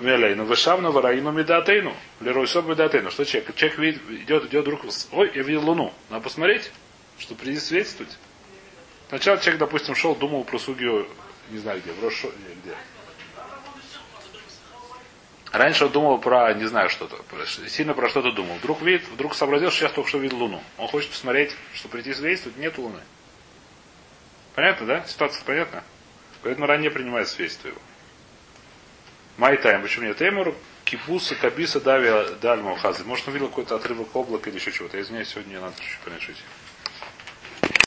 Мелейну 0.00 0.44
вышавну 0.44 0.90
вараину 0.90 1.30
медатейну. 1.30 1.94
Лерой 2.20 2.48
соб 2.48 2.66
медатейну. 2.66 3.10
Что 3.10 3.24
человек? 3.24 3.54
Человек 3.54 3.78
видит, 3.78 4.02
идет, 4.10 4.44
идет 4.46 4.62
вдруг. 4.62 4.80
Ой, 5.12 5.30
я 5.34 5.42
видел 5.42 5.64
луну. 5.64 5.94
Надо 6.10 6.24
посмотреть, 6.24 6.72
чтобы 7.18 7.40
приди 7.40 7.60
свидетельствовать. 7.60 8.18
Сначала 9.08 9.38
человек, 9.38 9.60
допустим, 9.60 9.94
шел, 9.94 10.16
думал 10.16 10.42
про 10.42 10.58
сугию, 10.58 11.06
не 11.50 11.58
знаю 11.58 11.80
где, 11.82 11.92
в 11.92 12.02
Рошо, 12.02 12.32
где. 12.62 12.74
Раньше 15.52 15.84
он 15.84 15.92
думал 15.92 16.18
про, 16.18 16.54
не 16.54 16.64
знаю, 16.64 16.88
что-то, 16.88 17.18
сильно 17.68 17.92
про 17.92 18.08
что-то 18.08 18.32
думал. 18.32 18.54
Вдруг 18.56 18.80
видит, 18.80 19.06
вдруг 19.08 19.34
сообразил, 19.34 19.70
что 19.70 19.80
сейчас 19.80 19.92
только 19.92 20.08
что 20.08 20.18
видел 20.18 20.38
Луну. 20.38 20.62
Он 20.78 20.88
хочет 20.88 21.10
посмотреть, 21.10 21.54
что 21.74 21.88
прийти 21.88 22.14
свидетельствовать, 22.14 22.56
нет 22.56 22.78
Луны. 22.78 23.00
Понятно, 24.54 24.86
да? 24.86 25.04
Ситуация 25.06 25.44
понятна? 25.44 25.84
Поэтому 26.42 26.66
ранее 26.66 26.90
принимает 26.90 27.28
свидетельство 27.28 27.68
его. 27.68 27.78
Майтайм, 29.36 29.82
почему 29.82 30.06
нет? 30.06 30.20
Эмур, 30.22 30.54
Кипуса, 30.84 31.34
Кабиса, 31.34 31.80
Дави, 31.80 32.34
Дальма, 32.40 32.76
Хазы. 32.78 33.04
Может, 33.04 33.28
он 33.28 33.34
видел 33.34 33.48
какой-то 33.48 33.76
отрывок 33.76 34.14
облака 34.16 34.48
или 34.48 34.56
еще 34.56 34.72
чего-то. 34.72 34.96
Я 34.96 35.02
извиняюсь, 35.02 35.28
сегодня 35.28 35.52
мне 35.52 35.60
надо 35.60 35.76
чуть-чуть 35.76 36.00
понять. 36.00 36.22